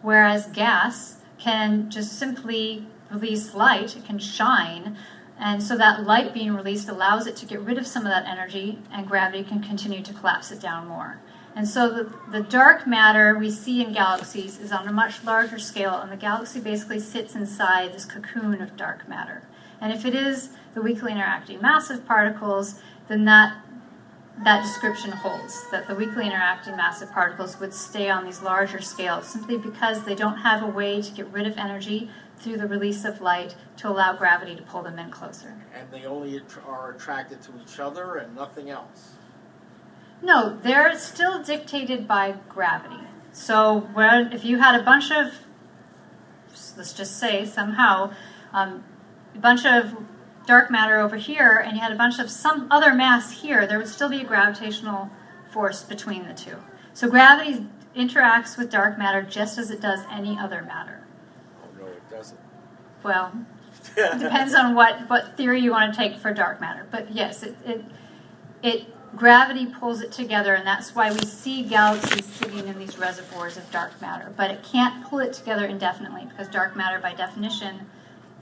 [0.03, 4.97] Whereas gas can just simply release light, it can shine,
[5.39, 8.27] and so that light being released allows it to get rid of some of that
[8.27, 11.19] energy, and gravity can continue to collapse it down more.
[11.57, 15.59] And so the, the dark matter we see in galaxies is on a much larger
[15.59, 19.43] scale, and the galaxy basically sits inside this cocoon of dark matter.
[19.81, 23.57] And if it is the weakly interacting massive particles, then that
[24.43, 29.29] that description holds that the weakly interacting massive particles would stay on these larger scales
[29.29, 33.05] simply because they don't have a way to get rid of energy through the release
[33.05, 35.55] of light to allow gravity to pull them in closer.
[35.73, 39.13] And they only are attracted to each other and nothing else.
[40.21, 43.03] No, they're still dictated by gravity.
[43.33, 45.33] So, when, if you had a bunch of,
[46.77, 48.13] let's just say somehow,
[48.53, 48.85] um,
[49.35, 49.97] a bunch of
[50.47, 53.79] dark matter over here and you had a bunch of some other mass here, there
[53.79, 55.11] would still be a gravitational
[55.51, 56.57] force between the two.
[56.93, 57.67] So gravity
[57.97, 61.03] interacts with dark matter just as it does any other matter.
[61.63, 62.39] Oh, no, it doesn't.
[63.03, 63.33] Well,
[63.97, 66.87] it depends on what, what theory you want to take for dark matter.
[66.91, 67.85] But yes, it, it,
[68.63, 73.57] it gravity pulls it together, and that's why we see galaxies sitting in these reservoirs
[73.57, 74.33] of dark matter.
[74.37, 77.87] But it can't pull it together indefinitely because dark matter, by definition,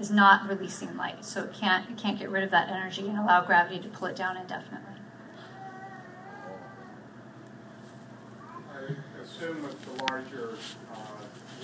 [0.01, 3.19] is not releasing light, so it can't it can't get rid of that energy and
[3.19, 4.95] allow gravity to pull it down indefinitely.
[8.75, 10.57] I assume with the larger
[10.93, 10.97] uh,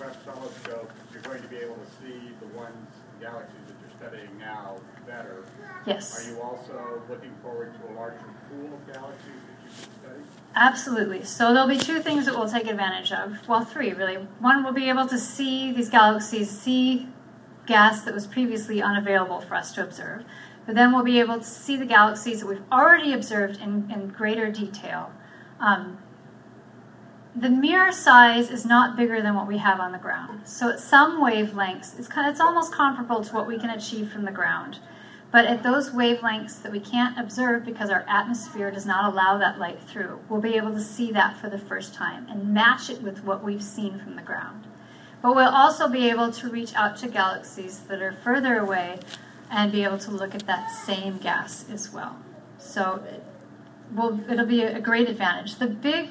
[0.00, 2.88] Webb telescope, you're going to be able to see the ones
[3.20, 4.76] galaxies that you're studying now
[5.06, 5.44] better.
[5.86, 6.18] Yes.
[6.18, 10.22] Are you also looking forward to a larger pool of galaxies that you can study?
[10.54, 11.24] Absolutely.
[11.24, 13.48] So there'll be two things that we'll take advantage of.
[13.48, 14.16] Well, three really.
[14.38, 17.08] One, we'll be able to see these galaxies, see
[17.68, 20.24] gas that was previously unavailable for us to observe.
[20.66, 24.08] But then we'll be able to see the galaxies that we've already observed in, in
[24.08, 25.12] greater detail.
[25.60, 25.98] Um,
[27.36, 30.46] the mirror size is not bigger than what we have on the ground.
[30.46, 34.10] So at some wavelengths, it's, kind of, it's almost comparable to what we can achieve
[34.10, 34.80] from the ground.
[35.30, 39.58] But at those wavelengths that we can't observe because our atmosphere does not allow that
[39.58, 43.02] light through, we'll be able to see that for the first time and match it
[43.02, 44.67] with what we've seen from the ground.
[45.22, 49.00] But we'll also be able to reach out to galaxies that are further away
[49.50, 52.16] and be able to look at that same gas as well.
[52.58, 53.24] So it
[53.94, 55.56] will, it'll be a great advantage.
[55.56, 56.10] The big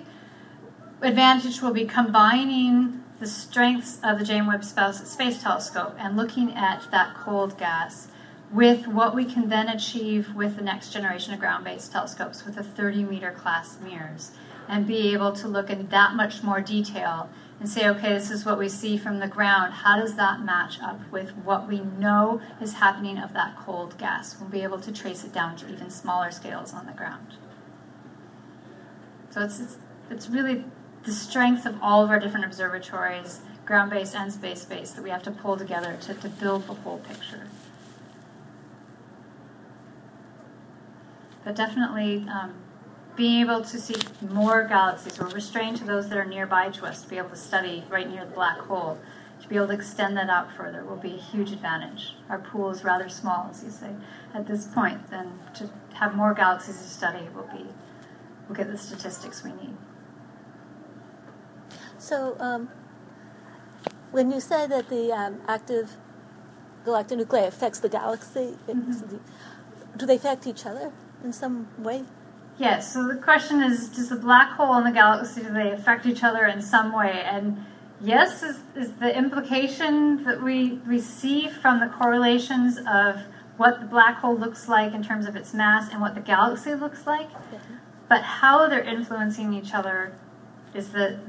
[1.01, 6.89] advantage will be combining the strengths of the James Webb Space Telescope and looking at
[6.91, 8.09] that cold gas
[8.51, 12.55] with what we can then achieve with the next generation of ground based telescopes with
[12.55, 14.31] the 30 meter class mirrors
[14.69, 17.29] and be able to look in that much more detail
[17.59, 19.73] and say, okay, this is what we see from the ground.
[19.73, 24.35] How does that match up with what we know is happening of that cold gas?
[24.39, 27.35] We'll be able to trace it down to even smaller scales on the ground.
[29.31, 29.77] So it's, it's,
[30.09, 30.65] it's really
[31.03, 35.09] the strength of all of our different observatories ground based and space based, that we
[35.09, 37.47] have to pull together to, to build the whole picture.
[41.43, 42.53] But definitely um,
[43.17, 43.95] being able to see
[44.29, 47.35] more galaxies, we're restrained to those that are nearby to us to be able to
[47.35, 48.99] study right near the black hole.
[49.41, 52.15] To be able to extend that out further will be a huge advantage.
[52.29, 53.89] Our pool is rather small, as you say,
[54.33, 55.01] at this point.
[55.11, 57.65] and to have more galaxies to study will be,
[58.47, 59.75] we'll get the statistics we need.
[61.97, 62.69] So, um,
[64.11, 65.93] when you say that the um, active
[66.85, 69.19] galactic nuclei affects the galaxy, Mhm.
[69.95, 70.91] do they affect each other
[71.23, 72.05] in some way?
[72.57, 76.05] Yes, so the question is Does the black hole and the galaxy, do they affect
[76.05, 77.21] each other in some way?
[77.23, 77.65] And
[78.01, 83.21] yes, is, is the implication that we, see from the correlations of
[83.57, 86.73] what the black hole looks like in terms of its mass and what the galaxy
[86.73, 87.29] looks like.
[88.07, 90.13] But how they're influencing each other
[90.73, 91.19] is the,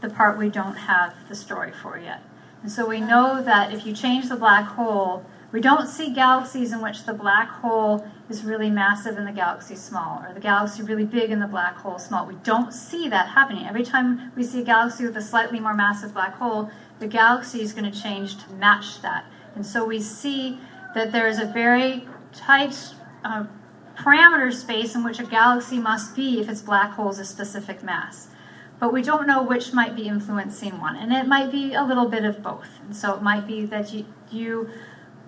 [0.00, 2.22] the part we don't have the story for yet.
[2.62, 6.72] And so we know that if you change the black hole, we don't see galaxies
[6.72, 10.82] in which the black hole is really massive and the galaxy small, or the galaxy
[10.82, 12.26] really big and the black hole small.
[12.26, 13.66] We don't see that happening.
[13.66, 16.70] Every time we see a galaxy with a slightly more massive black hole,
[17.00, 19.24] the galaxy is going to change to match that.
[19.56, 20.60] And so we see
[20.94, 22.94] that there is a very tight
[23.24, 23.46] uh,
[23.96, 27.82] parameter space in which a galaxy must be if its black hole is a specific
[27.82, 28.28] mass.
[28.78, 30.96] But we don't know which might be influencing one.
[30.96, 32.68] And it might be a little bit of both.
[32.82, 34.70] And so it might be that you, you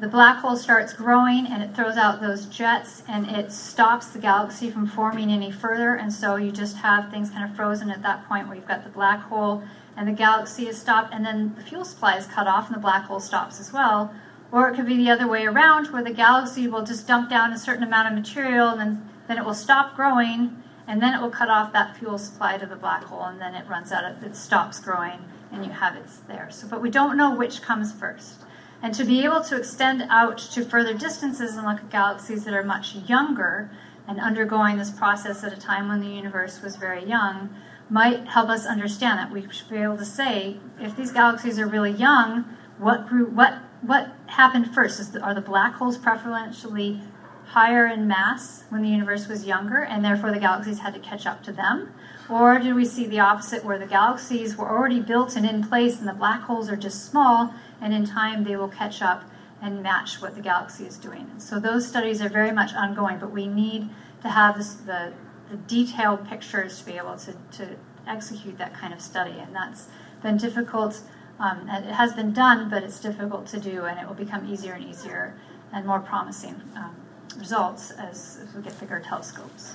[0.01, 4.19] the black hole starts growing and it throws out those jets and it stops the
[4.19, 5.95] galaxy from forming any further.
[5.95, 8.83] And so you just have things kind of frozen at that point where you've got
[8.85, 9.63] the black hole
[9.97, 12.81] and the galaxy is stopped, and then the fuel supply is cut off and the
[12.81, 14.13] black hole stops as well.
[14.51, 17.53] Or it could be the other way around where the galaxy will just dump down
[17.53, 21.23] a certain amount of material and then, then it will stop growing and then it
[21.23, 24.05] will cut off that fuel supply to the black hole and then it runs out
[24.05, 26.49] of it stops growing and you have it there.
[26.51, 28.43] So but we don't know which comes first.
[28.83, 32.53] And to be able to extend out to further distances and look at galaxies that
[32.53, 33.71] are much younger
[34.09, 37.55] and undergoing this process at a time when the universe was very young
[37.89, 39.31] might help us understand that.
[39.31, 42.45] We should be able to say, if these galaxies are really young,
[42.79, 45.13] what grew, what what happened first?
[45.13, 47.01] The, are the black holes preferentially
[47.47, 51.27] higher in mass when the universe was younger, and therefore the galaxies had to catch
[51.27, 51.93] up to them?
[52.31, 55.99] Or do we see the opposite, where the galaxies were already built and in place,
[55.99, 57.53] and the black holes are just small,
[57.83, 59.25] and in time they will catch up
[59.61, 61.29] and match what the galaxy is doing?
[61.39, 63.91] So those studies are very much ongoing, but we need
[64.23, 65.13] to have this, the,
[65.51, 67.77] the detailed pictures to be able to, to
[68.07, 69.89] execute that kind of study, and that's
[70.23, 71.03] been difficult.
[71.39, 74.47] Um, and it has been done, but it's difficult to do, and it will become
[74.47, 75.35] easier and easier
[75.73, 76.95] and more promising um,
[77.39, 79.75] results as, as, we get bigger telescopes.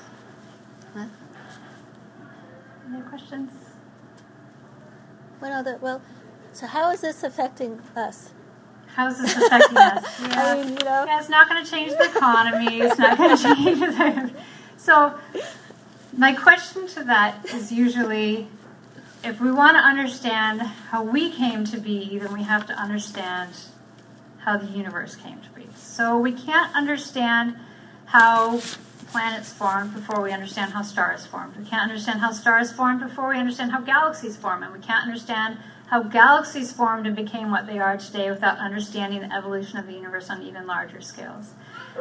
[0.93, 1.05] Huh?
[2.89, 3.51] Any questions?
[5.39, 5.77] What other?
[5.81, 6.01] Well,
[6.57, 8.31] so how is this affecting us?
[8.95, 10.19] How is this affecting us?
[10.21, 10.43] Yeah.
[10.43, 11.05] I mean, you know.
[11.05, 12.81] Yeah, it's not going to change the economy.
[12.81, 14.31] It's not going to change the.
[14.75, 15.13] So,
[16.17, 18.47] my question to that is usually
[19.23, 23.51] if we want to understand how we came to be, then we have to understand
[24.39, 25.67] how the universe came to be.
[25.75, 27.55] So we can't understand
[28.05, 28.61] how
[29.11, 31.55] planets formed before we understand how stars formed.
[31.55, 34.63] We can't understand how stars formed before we understand how galaxies formed.
[34.63, 35.57] And we can't understand
[35.87, 39.93] how galaxies formed and became what they are today without understanding the evolution of the
[39.93, 41.53] universe on even larger scales.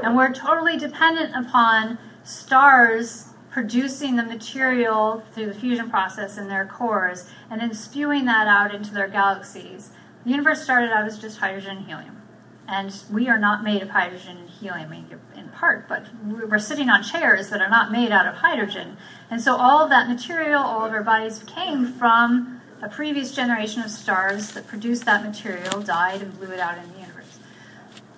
[0.02, 6.66] And we're totally dependent upon stars producing the material through the fusion process in their
[6.66, 9.90] cores and then spewing that out into their galaxies.
[10.24, 12.22] The universe started out as just hydrogen and helium.
[12.68, 14.92] And we are not made of hydrogen and helium
[15.36, 18.96] in part, but we're sitting on chairs that are not made out of hydrogen.
[19.30, 23.82] And so all of that material, all of our bodies came from a previous generation
[23.82, 27.38] of stars that produced that material, died, and blew it out in the universe.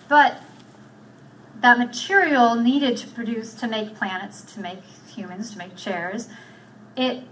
[0.09, 0.43] But
[1.61, 4.83] that material needed to produce, to make planets, to make
[5.15, 6.29] humans, to make chairs,
[6.97, 7.25] it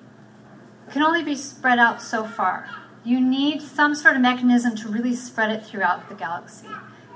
[0.90, 2.68] can only be spread out so far.
[3.04, 6.68] You need some sort of mechanism to really spread it throughout the galaxy.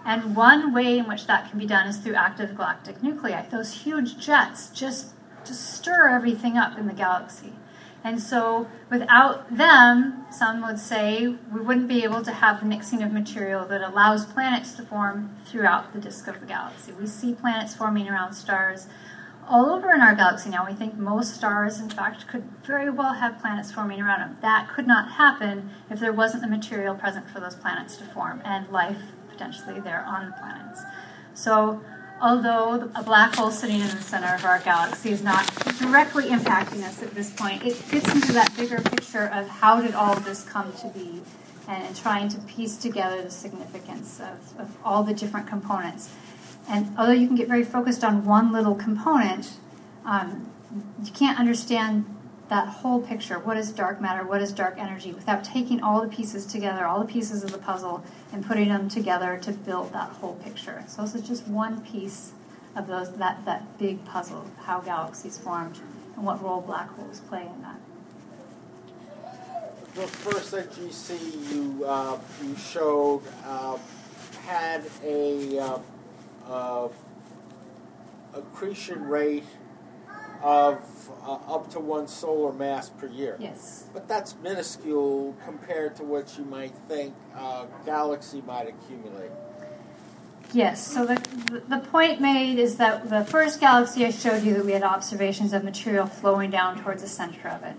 [0.04, 3.46] And one way in which that can be done is through active galactic nuclei.
[3.48, 5.14] Those huge jets just,
[5.44, 7.52] just stir everything up in the galaxy.
[8.02, 13.02] And so, without them, some would say we wouldn't be able to have the mixing
[13.02, 16.92] of material that allows planets to form throughout the disk of the galaxy.
[16.92, 18.86] We see planets forming around stars
[19.46, 20.64] all over in our galaxy now.
[20.66, 24.38] We think most stars, in fact, could very well have planets forming around them.
[24.40, 28.40] That could not happen if there wasn't the material present for those planets to form
[28.44, 30.82] and life potentially there on the planets.
[31.34, 31.82] So,
[32.20, 35.46] although a black hole sitting in the center of our galaxy is not
[35.78, 39.94] directly impacting us at this point, it fits into that bigger picture of how did
[39.94, 41.22] all of this come to be
[41.68, 46.10] and, and trying to piece together the significance of, of all the different components.
[46.68, 49.54] And although you can get very focused on one little component,
[50.04, 50.50] um,
[51.02, 52.04] you can't understand
[52.50, 53.38] that whole picture.
[53.38, 54.26] What is dark matter?
[54.26, 55.12] What is dark energy?
[55.12, 58.88] Without taking all the pieces together, all the pieces of the puzzle, and putting them
[58.88, 60.84] together to build that whole picture.
[60.88, 62.32] So this is just one piece
[62.76, 65.78] of those that, that big puzzle how galaxies formed
[66.16, 67.76] and what role black holes play in that.
[69.94, 73.78] The first NGC you uh, you showed uh,
[74.46, 75.78] had a uh,
[76.48, 76.88] uh,
[78.34, 79.44] accretion rate
[80.42, 83.36] of uh, up to one solar mass per year.
[83.38, 83.86] Yes.
[83.92, 89.30] But that's minuscule compared to what you might think a galaxy might accumulate.
[90.52, 94.64] Yes, so the, the point made is that the first galaxy I showed you that
[94.64, 97.76] we had observations of material flowing down towards the center of it.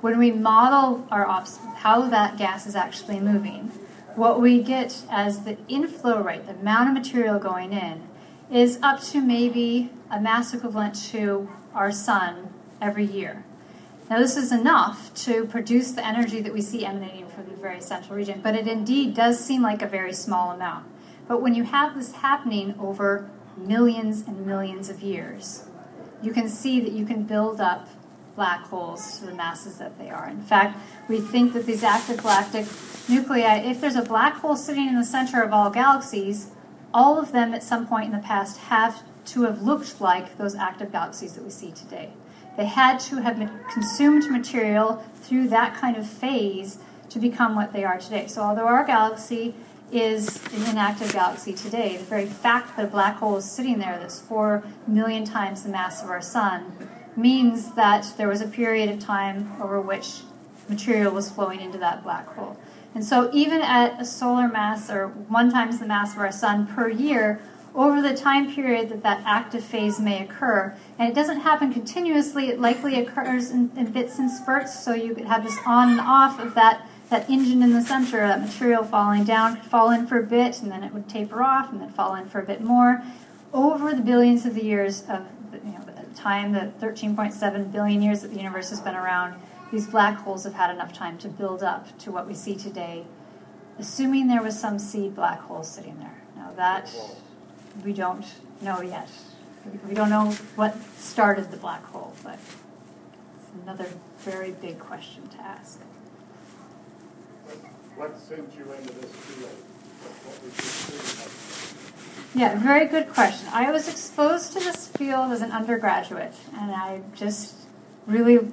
[0.00, 3.70] When we model our obs- how that gas is actually moving,
[4.14, 8.08] what we get as the inflow rate, the amount of material going in,
[8.50, 12.53] is up to maybe a mass equivalent to our sun
[12.84, 13.44] every year.
[14.10, 17.80] Now, this is enough to produce the energy that we see emanating from the very
[17.80, 20.86] central region, but it indeed does seem like a very small amount.
[21.26, 25.64] But when you have this happening over millions and millions of years,
[26.22, 27.88] you can see that you can build up
[28.36, 30.28] black holes to the masses that they are.
[30.28, 30.78] In fact,
[31.08, 32.66] we think that these active galactic
[33.08, 36.50] nuclei, if there's a black hole sitting in the center of all galaxies,
[36.92, 40.54] all of them at some point in the past have to have looked like those
[40.54, 42.10] active galaxies that we see today.
[42.56, 46.78] They had to have consumed material through that kind of phase
[47.10, 48.26] to become what they are today.
[48.26, 49.54] So, although our galaxy
[49.92, 53.98] is an inactive galaxy today, the very fact that a black hole is sitting there
[53.98, 56.72] that's four million times the mass of our sun
[57.16, 60.20] means that there was a period of time over which
[60.68, 62.56] material was flowing into that black hole.
[62.94, 66.66] And so, even at a solar mass or one times the mass of our sun
[66.66, 67.40] per year,
[67.74, 72.48] over the time period that that active phase may occur, and it doesn't happen continuously,
[72.48, 76.00] it likely occurs in, in bits and spurts, so you could have this on and
[76.00, 80.06] off of that, that engine in the center, that material falling down, could fall in
[80.06, 82.44] for a bit, and then it would taper off, and then fall in for a
[82.44, 83.02] bit more.
[83.52, 88.02] Over the billions of the years of the, you know, the time, the 13.7 billion
[88.02, 89.34] years that the universe has been around,
[89.72, 93.04] these black holes have had enough time to build up to what we see today,
[93.80, 96.22] assuming there was some seed black hole sitting there.
[96.36, 96.94] Now that
[97.82, 98.26] we don't
[98.60, 99.08] know yet.
[99.88, 103.86] We don't know what started the black hole, but it's another
[104.18, 105.80] very big question to ask.
[107.96, 109.50] What sent you into this field?
[110.24, 113.48] What was your student Yeah, very good question.
[113.52, 117.54] I was exposed to this field as an undergraduate, and I just
[118.06, 118.50] really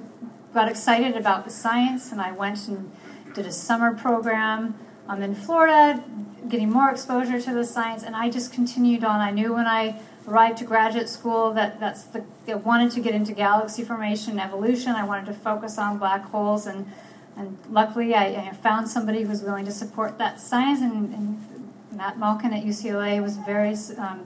[0.54, 2.90] got excited about the science, and I went and
[3.34, 4.78] did a summer program
[5.12, 6.02] um, in Florida,
[6.48, 9.20] getting more exposure to the science, and I just continued on.
[9.20, 13.14] I knew when I arrived to graduate school that that's the I wanted to get
[13.14, 14.92] into galaxy formation and evolution.
[14.92, 16.90] I wanted to focus on black holes, and
[17.36, 20.80] and luckily I, I found somebody who was willing to support that science.
[20.80, 24.24] And, and Matt Malkan at UCLA was very um,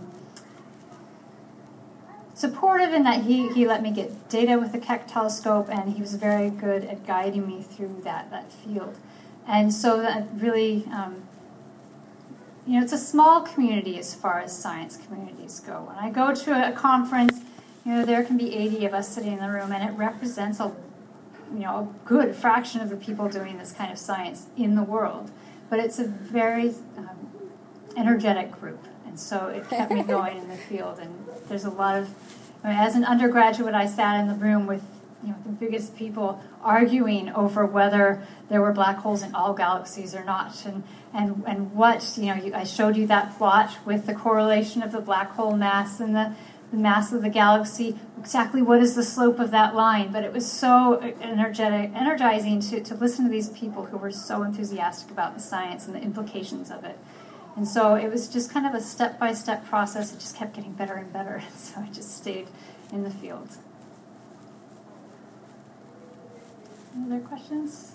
[2.34, 6.00] supportive in that he, he let me get data with the Keck telescope, and he
[6.00, 8.96] was very good at guiding me through that that field.
[9.46, 11.22] And so that really, um,
[12.66, 15.84] you know, it's a small community as far as science communities go.
[15.86, 17.40] When I go to a conference,
[17.84, 20.58] you know, there can be 80 of us sitting in the room, and it represents
[20.58, 20.74] a,
[21.52, 24.82] you know, a good fraction of the people doing this kind of science in the
[24.82, 25.30] world.
[25.70, 27.30] But it's a very um,
[27.96, 30.98] energetic group, and so it kept me going in the field.
[30.98, 32.08] And there's a lot of,
[32.64, 34.82] I mean, as an undergraduate, I sat in the room with
[35.26, 40.14] you know, the biggest people arguing over whether there were black holes in all galaxies
[40.14, 42.34] or not, and and and what you know.
[42.34, 46.14] You, I showed you that plot with the correlation of the black hole mass and
[46.14, 46.32] the,
[46.70, 47.98] the mass of the galaxy.
[48.20, 50.12] Exactly what is the slope of that line?
[50.12, 54.44] But it was so energetic, energizing to to listen to these people who were so
[54.44, 56.96] enthusiastic about the science and the implications of it.
[57.56, 60.12] And so it was just kind of a step by step process.
[60.12, 61.42] It just kept getting better and better.
[61.56, 62.46] So I just stayed
[62.92, 63.48] in the field.
[63.48, 63.60] Any
[67.06, 67.92] other questions?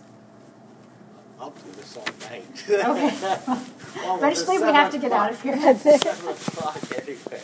[1.39, 2.45] I'll do this all night.
[2.69, 3.65] Okay.
[3.93, 5.53] Well, Eventually, we have to get out of here.
[5.57, 6.01] That's it.
[6.01, 7.41] Seven o'clock anyway.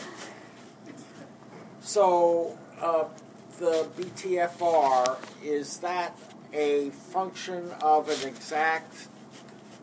[1.82, 3.04] So, uh,
[3.58, 6.18] the BTFR, is that
[6.54, 9.08] a function of an exact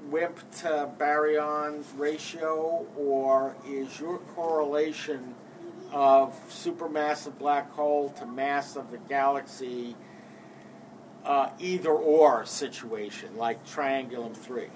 [0.10, 5.35] WIMP to baryon ratio, or is your correlation
[5.91, 9.95] of supermassive black hole to mass of the galaxy
[11.26, 14.68] uh, either or situation, like Triangulum 3?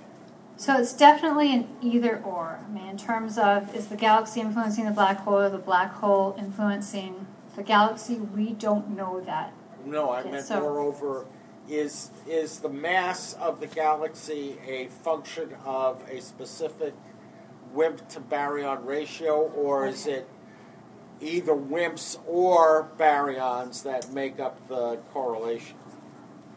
[0.57, 2.59] So it's definitely an either or.
[2.65, 5.93] I mean, in terms of is the galaxy influencing the black hole or the black
[5.93, 8.15] hole influencing the galaxy?
[8.15, 9.53] We don't know that.
[9.85, 11.25] No, I Okay, meant so- moreover,
[11.69, 16.93] is, is the mass of the galaxy a function of a specific
[17.73, 20.27] WIMP to baryon ratio, or is it
[21.21, 25.75] either WIMPs or baryons that make up the correlation?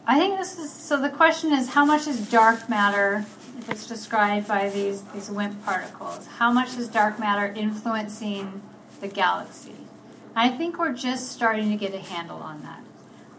[0.06, 1.00] I think this is so.
[1.00, 3.24] The question is, how much is dark matter,
[3.58, 8.62] if it's described by these these WIMP particles, how much is dark matter influencing
[9.00, 9.76] the galaxy?
[10.34, 12.80] I think we're just starting to get a handle on that.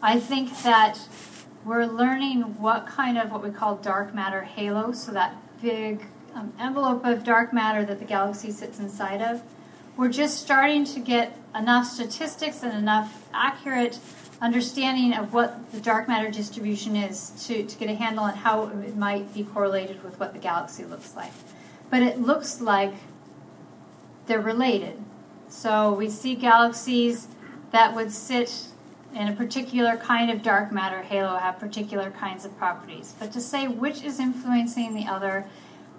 [0.01, 0.99] I think that
[1.65, 6.53] we're learning what kind of what we call dark matter halo, so that big um,
[6.59, 9.41] envelope of dark matter that the galaxy sits inside of.
[9.97, 13.99] We're just starting to get enough statistics and enough accurate
[14.43, 18.67] understanding of what the dark matter distribution is to, to get a handle on how
[18.67, 21.31] it might be correlated with what the galaxy looks like.
[21.89, 22.93] But it looks like
[24.25, 25.01] they're related.
[25.47, 27.29] So we see galaxies
[27.71, 28.67] that would sit
[29.15, 33.13] in a particular kind of dark matter halo have particular kinds of properties.
[33.17, 35.45] But to say which is influencing the other,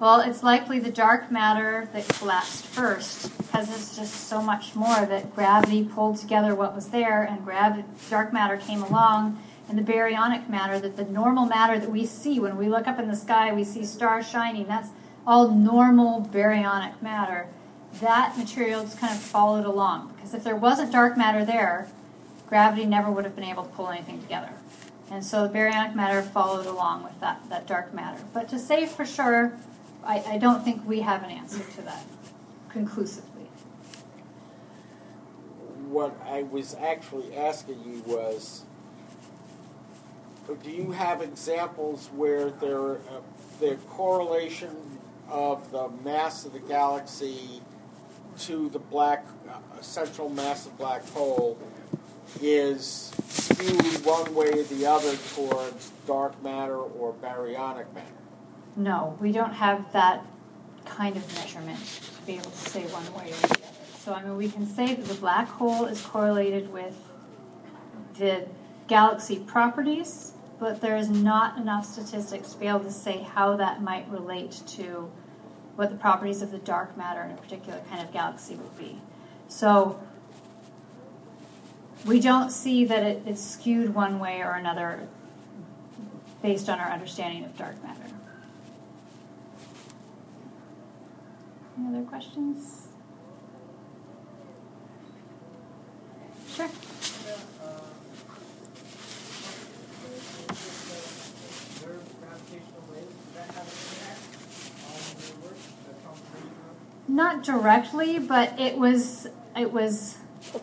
[0.00, 5.02] well, it's likely the dark matter that collapsed first because there's just so much more
[5.02, 5.34] of it.
[5.34, 10.48] gravity pulled together what was there, and grav- dark matter came along, and the baryonic
[10.48, 13.52] matter, that the normal matter that we see when we look up in the sky,
[13.52, 14.66] we see stars shining.
[14.66, 14.90] That's
[15.26, 17.46] all normal baryonic matter.
[18.00, 21.88] That material just kind of followed along because if there wasn't dark matter there,
[22.48, 24.50] gravity never would have been able to pull anything together.
[25.10, 28.22] And so the baryonic matter followed along with that, that dark matter.
[28.34, 29.52] But to say for sure,
[30.06, 32.04] I, I don't think we have an answer to that
[32.68, 33.46] conclusively.
[35.88, 38.64] What I was actually asking you was,
[40.62, 43.20] do you have examples where there, uh,
[43.60, 44.76] the correlation
[45.28, 47.62] of the mass of the galaxy
[48.40, 51.56] to the black uh, central massive black hole
[52.42, 58.23] is skewed one way or the other towards dark matter or baryonic matter?
[58.76, 60.24] No, we don't have that
[60.84, 63.60] kind of measurement to be able to say one way or the other.
[63.98, 66.96] So, I mean, we can say that the black hole is correlated with
[68.18, 68.46] the
[68.88, 73.80] galaxy properties, but there is not enough statistics to be able to say how that
[73.80, 75.10] might relate to
[75.76, 79.00] what the properties of the dark matter in a particular kind of galaxy would be.
[79.48, 80.00] So,
[82.04, 85.08] we don't see that it, it's skewed one way or another
[86.42, 88.00] based on our understanding of dark matter.
[91.76, 92.88] Any other questions?
[96.48, 96.68] Sure.
[107.08, 109.26] Not directly, but it was
[109.56, 110.16] it was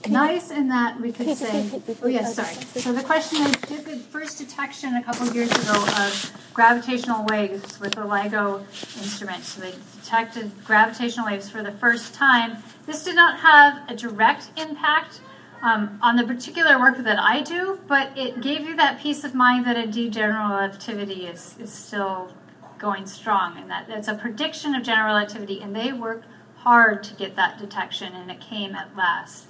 [0.10, 1.70] nice in that we could say.
[2.02, 2.54] Oh yes, sorry.
[2.82, 7.26] So the question is: Did the first detection a couple of years ago of gravitational
[7.26, 8.60] waves with the LIGO
[8.98, 9.44] instrument?
[9.44, 12.58] So they detected gravitational waves for the first time.
[12.86, 15.22] This did not have a direct impact
[15.62, 19.36] um, on the particular work that I do, but it gave you that peace of
[19.36, 22.34] mind that indeed general relativity is, is still
[22.80, 26.26] going strong, and that it's a prediction of general relativity, and they worked
[26.58, 29.46] hard to get that detection, and it came at last.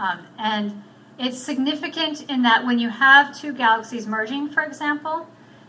[0.00, 0.82] Um, and
[1.18, 5.28] it's significant in that when you have two galaxies merging, for example,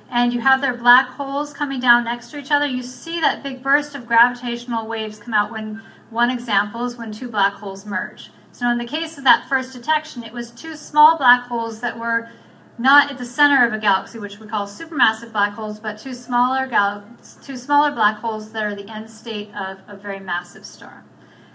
[0.09, 3.43] and you have their black holes coming down next to each other, you see that
[3.43, 7.85] big burst of gravitational waves come out when one example is when two black holes
[7.85, 8.31] merge.
[8.53, 11.99] So in the case of that first detection, it was two small black holes that
[11.99, 12.29] were
[12.77, 16.13] not at the center of a galaxy, which we call supermassive black holes, but two
[16.13, 17.03] smaller gal-
[17.43, 21.03] two smaller black holes that are the end state of a very massive star.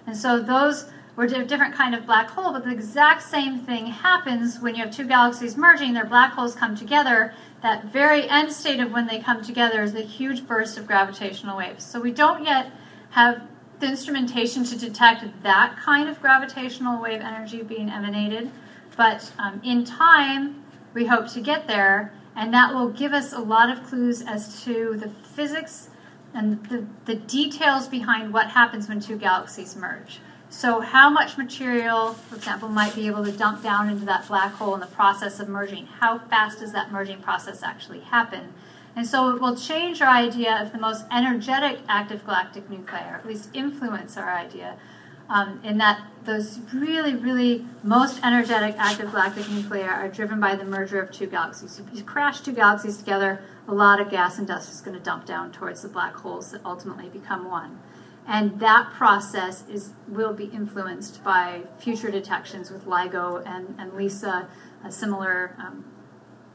[0.07, 3.87] And so those were a different kind of black hole, but the exact same thing
[3.87, 7.33] happens when you have two galaxies merging, their black holes come together.
[7.63, 11.57] That very end state of when they come together is a huge burst of gravitational
[11.57, 11.85] waves.
[11.85, 12.71] So we don't yet
[13.11, 13.43] have
[13.81, 18.51] the instrumentation to detect that kind of gravitational wave energy being emanated,
[18.97, 20.63] but um, in time,
[20.95, 24.63] we hope to get there, and that will give us a lot of clues as
[24.65, 25.89] to the physics
[26.33, 30.21] and the, the details behind what happens when two galaxies merge.
[30.57, 34.55] So, how much material, for example, might be able to dump down into that black
[34.55, 35.85] hole in the process of merging?
[35.85, 38.55] How fast does that merging process actually happen?
[38.97, 43.17] And so, it will change our idea of the most energetic active galactic nuclei, or
[43.17, 44.79] at least influence our idea
[45.29, 50.65] um, in that those really, really most energetic active galactic nuclei are driven by the
[50.65, 51.79] merger of two galaxies.
[51.79, 55.03] If you crash two galaxies together, a lot of gas and dust is going to
[55.03, 57.81] dump down towards the black holes that ultimately become one.
[58.29, 64.49] And that process is will be influenced by future detections with LIGO and, and LISA,
[64.85, 65.85] a similar um,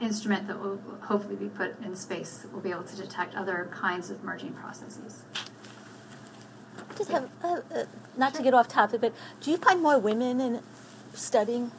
[0.02, 3.70] instrument that will hopefully be put in space that will be able to detect other
[3.72, 5.24] kinds of merging processes.
[6.98, 7.86] Just have, uh, uh,
[8.18, 10.62] not to get off topic, but do you find more women in
[11.14, 11.72] studying,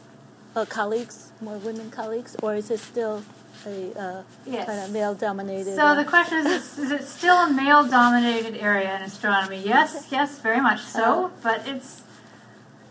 [0.56, 3.22] uh, colleagues, more women colleagues, or is it still
[3.66, 4.66] a uh, Yes.
[4.66, 5.76] kind of male-dominated?
[5.76, 9.62] So the question is, is, is it still a male-dominated area in astronomy?
[9.64, 11.32] Yes, yes, very much so.
[11.42, 12.02] But it's,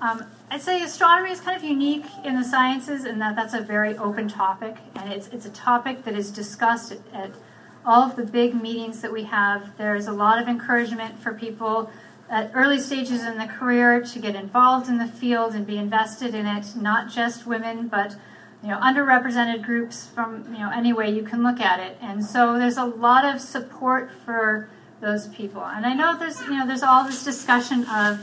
[0.02, 3.62] um, I'd say astronomy is kind of unique in the sciences in that that's a
[3.62, 7.32] very open topic, and it's it's a topic that is discussed at, at
[7.86, 9.78] all of the big meetings that we have.
[9.78, 11.90] There's a lot of encouragement for people
[12.30, 16.34] at early stages in the career to get involved in the field and be invested
[16.34, 16.76] in it.
[16.76, 18.16] Not just women, but
[18.64, 21.98] you know, underrepresented groups from you know any way you can look at it.
[22.02, 24.70] And so there's a lot of support for
[25.00, 25.66] those people.
[25.66, 28.20] And I know there's you know there's all this discussion of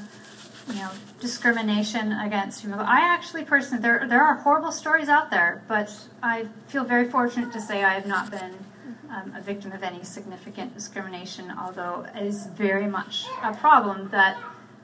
[0.68, 0.90] you know
[1.20, 2.78] discrimination against people.
[2.80, 5.92] I actually personally there there are horrible stories out there, but
[6.22, 8.54] I feel very fortunate to say I have not been
[9.10, 11.52] um, a victim of any significant discrimination.
[11.58, 14.38] Although it is very much a problem that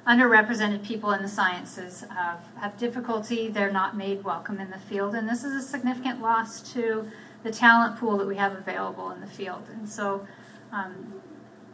[0.06, 3.48] underrepresented people in the sciences have, have difficulty.
[3.48, 7.10] They're not made welcome in the field, and this is a significant loss to
[7.43, 9.68] the talent pool that we have available in the field.
[9.72, 10.26] And so,
[10.72, 11.14] um,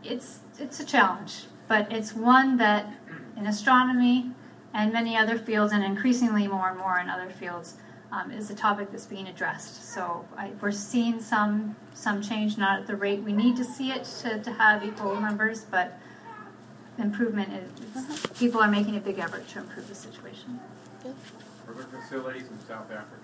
[0.03, 2.93] it's it's a challenge, but it's one that
[3.37, 4.31] in astronomy
[4.73, 7.75] and many other fields, and increasingly more and more in other fields,
[8.13, 9.93] um, is a topic that's being addressed.
[9.93, 13.91] So I, we're seeing some some change, not at the rate we need to see
[13.91, 15.99] it to, to have equal numbers, but
[17.01, 20.61] improvement is people are making a big effort to improve the situation.
[21.05, 23.17] Are there facilities in South Africa?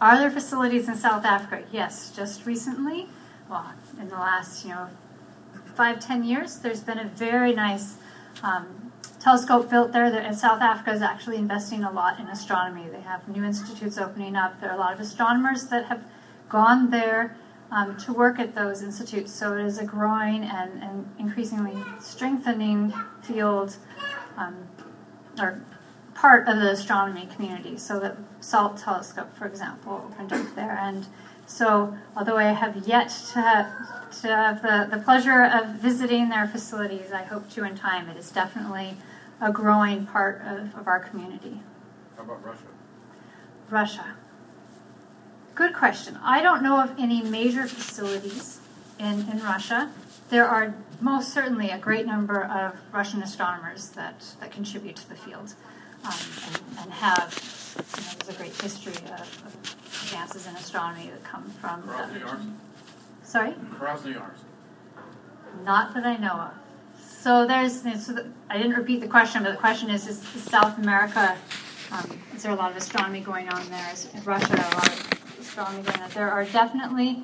[0.00, 1.64] Are there facilities in South Africa?
[1.72, 3.08] Yes, just recently,
[3.50, 4.88] well, in the last you know
[5.74, 7.96] five ten years, there's been a very nice
[8.42, 10.10] um, telescope built there.
[10.10, 12.88] That, and South Africa is actually investing a lot in astronomy.
[12.88, 14.60] They have new institutes opening up.
[14.60, 16.04] There are a lot of astronomers that have
[16.48, 17.36] gone there
[17.70, 19.32] um, to work at those institutes.
[19.32, 22.92] So it is a growing and, and increasingly strengthening
[23.22, 23.76] field
[24.36, 24.56] um,
[25.38, 25.60] or
[26.14, 27.76] part of the astronomy community.
[27.76, 30.78] So the SALT telescope, for example, opened up there.
[30.80, 31.06] And
[31.46, 36.46] so, although I have yet to have, to have the, the pleasure of visiting their
[36.46, 38.08] facilities, I hope to in time.
[38.08, 38.96] It is definitely
[39.40, 41.62] a growing part of, of our community.
[42.16, 42.66] How about Russia?
[43.70, 44.16] Russia.
[45.58, 46.16] Good question.
[46.22, 48.60] I don't know of any major facilities
[49.00, 49.90] in, in Russia.
[50.30, 55.16] There are most certainly a great number of Russian astronomers that, that contribute to the
[55.16, 55.54] field
[56.04, 56.14] um,
[56.46, 57.34] and, and have,
[57.96, 62.12] you know, there's a great history of, of advances in astronomy that come from that
[62.12, 62.56] region.
[63.24, 63.54] Sorry?
[63.74, 64.44] Krasnoyarsk.
[65.64, 66.54] Not that I know of.
[67.04, 70.44] So there's, so the, I didn't repeat the question, but the question is, is, is
[70.44, 71.36] South America,
[71.90, 73.90] um, is there a lot of astronomy going on there?
[73.92, 76.10] Is Russia a lot of astronomy going on?
[76.10, 77.22] There are definitely,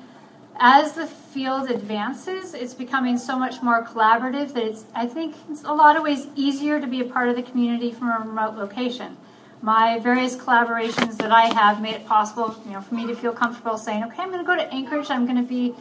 [0.57, 5.63] as the field advances, it's becoming so much more collaborative that it's, I think, it's
[5.63, 8.55] a lot of ways easier to be a part of the community from a remote
[8.55, 9.17] location.
[9.61, 13.31] My various collaborations that I have made it possible, you know, for me to feel
[13.31, 15.09] comfortable saying, okay, I'm going to go to Anchorage.
[15.09, 15.73] I'm going to be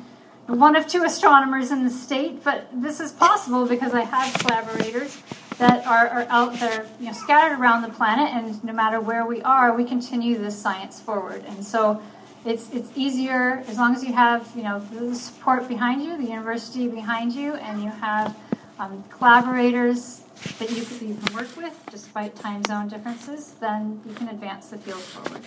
[0.46, 5.20] one of two astronomers in the state, but this is possible because I have collaborators
[5.58, 9.24] that are, are out there, you know, scattered around the planet, and no matter where
[9.24, 11.44] we are, we continue this science forward.
[11.46, 12.02] And so,
[12.44, 16.24] it's it's easier as long as you have, you know, the support behind you, the
[16.24, 18.36] university behind you, and you have
[18.78, 20.22] um, collaborators
[20.58, 23.54] that you, that you can work with, despite time zone differences.
[23.60, 25.42] Then you can advance the field forward.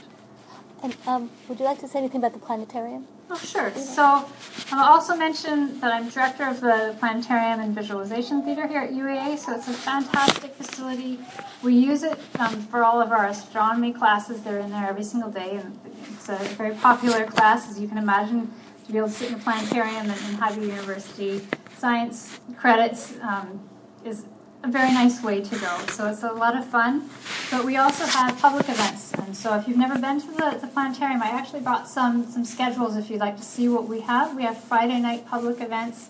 [0.84, 3.08] And um, would you like to say anything about the planetarium?
[3.30, 3.74] Oh, sure.
[3.76, 4.26] So
[4.72, 9.38] I'll also mention that I'm director of the Planetarium and Visualization Theater here at UAA.
[9.38, 11.20] So it's a fantastic facility.
[11.62, 14.44] We use it um, for all of our astronomy classes.
[14.44, 15.78] They're in there every single day, and
[16.14, 18.54] it's a very popular class, as you can imagine.
[18.86, 21.46] To be able to sit in the planetarium and, and have your university
[21.78, 23.60] science credits um,
[24.06, 24.24] is
[24.64, 25.78] a very nice way to go.
[25.88, 27.10] So it's a lot of fun.
[27.52, 29.14] But we also have public events.
[29.14, 32.44] And so if you've never been to the, the planetarium, I actually brought some, some
[32.44, 34.36] schedules if you'd like to see what we have.
[34.36, 36.10] We have Friday night public events.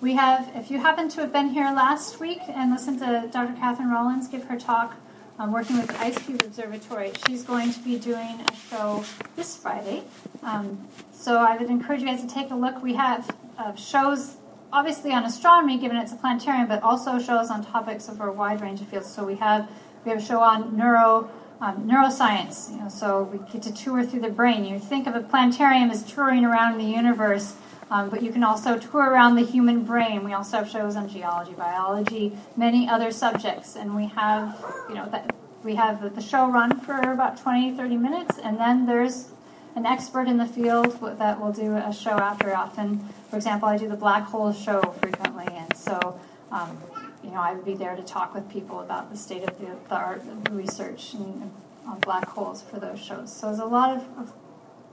[0.00, 3.52] We have, if you happen to have been here last week and listened to Dr.
[3.58, 4.96] Katherine Rawlins give her talk
[5.38, 9.04] um, working with the IceCube Observatory, she's going to be doing a show
[9.36, 10.04] this Friday.
[10.42, 12.82] Um, so I would encourage you guys to take a look.
[12.82, 14.36] We have uh, shows
[14.72, 18.60] obviously on astronomy, given it's a planetarium, but also shows on topics of a wide
[18.60, 19.12] range of fields.
[19.12, 19.68] So we have
[20.04, 21.30] we have a show on neuro
[21.60, 22.70] um, neuroscience.
[22.70, 24.64] You know, so we get to tour through the brain.
[24.64, 27.54] You think of a planetarium as touring around the universe.
[27.90, 30.22] Um, but you can also tour around the human brain.
[30.22, 35.08] We also have shows on geology, biology, many other subjects, and we have, you know,
[35.10, 35.34] that
[35.64, 39.30] we have the show run for about 20, 30 minutes, and then there's
[39.76, 42.54] an expert in the field that will do a show after.
[42.54, 46.18] Often, for example, I do the black hole show frequently, and so
[46.50, 46.78] um,
[47.22, 49.76] you know I would be there to talk with people about the state of the,
[49.88, 51.50] the art the research and,
[51.86, 53.32] on black holes for those shows.
[53.32, 54.32] So there's a lot of, of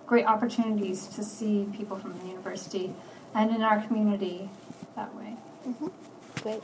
[0.06, 2.94] great opportunities to see people from the university
[3.36, 4.50] and in our community
[4.96, 5.36] that way.
[6.42, 6.62] Great.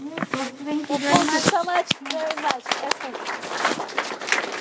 [0.00, 2.64] Well, thank you Well, very thank you so much, very much.
[2.82, 4.53] Excellent.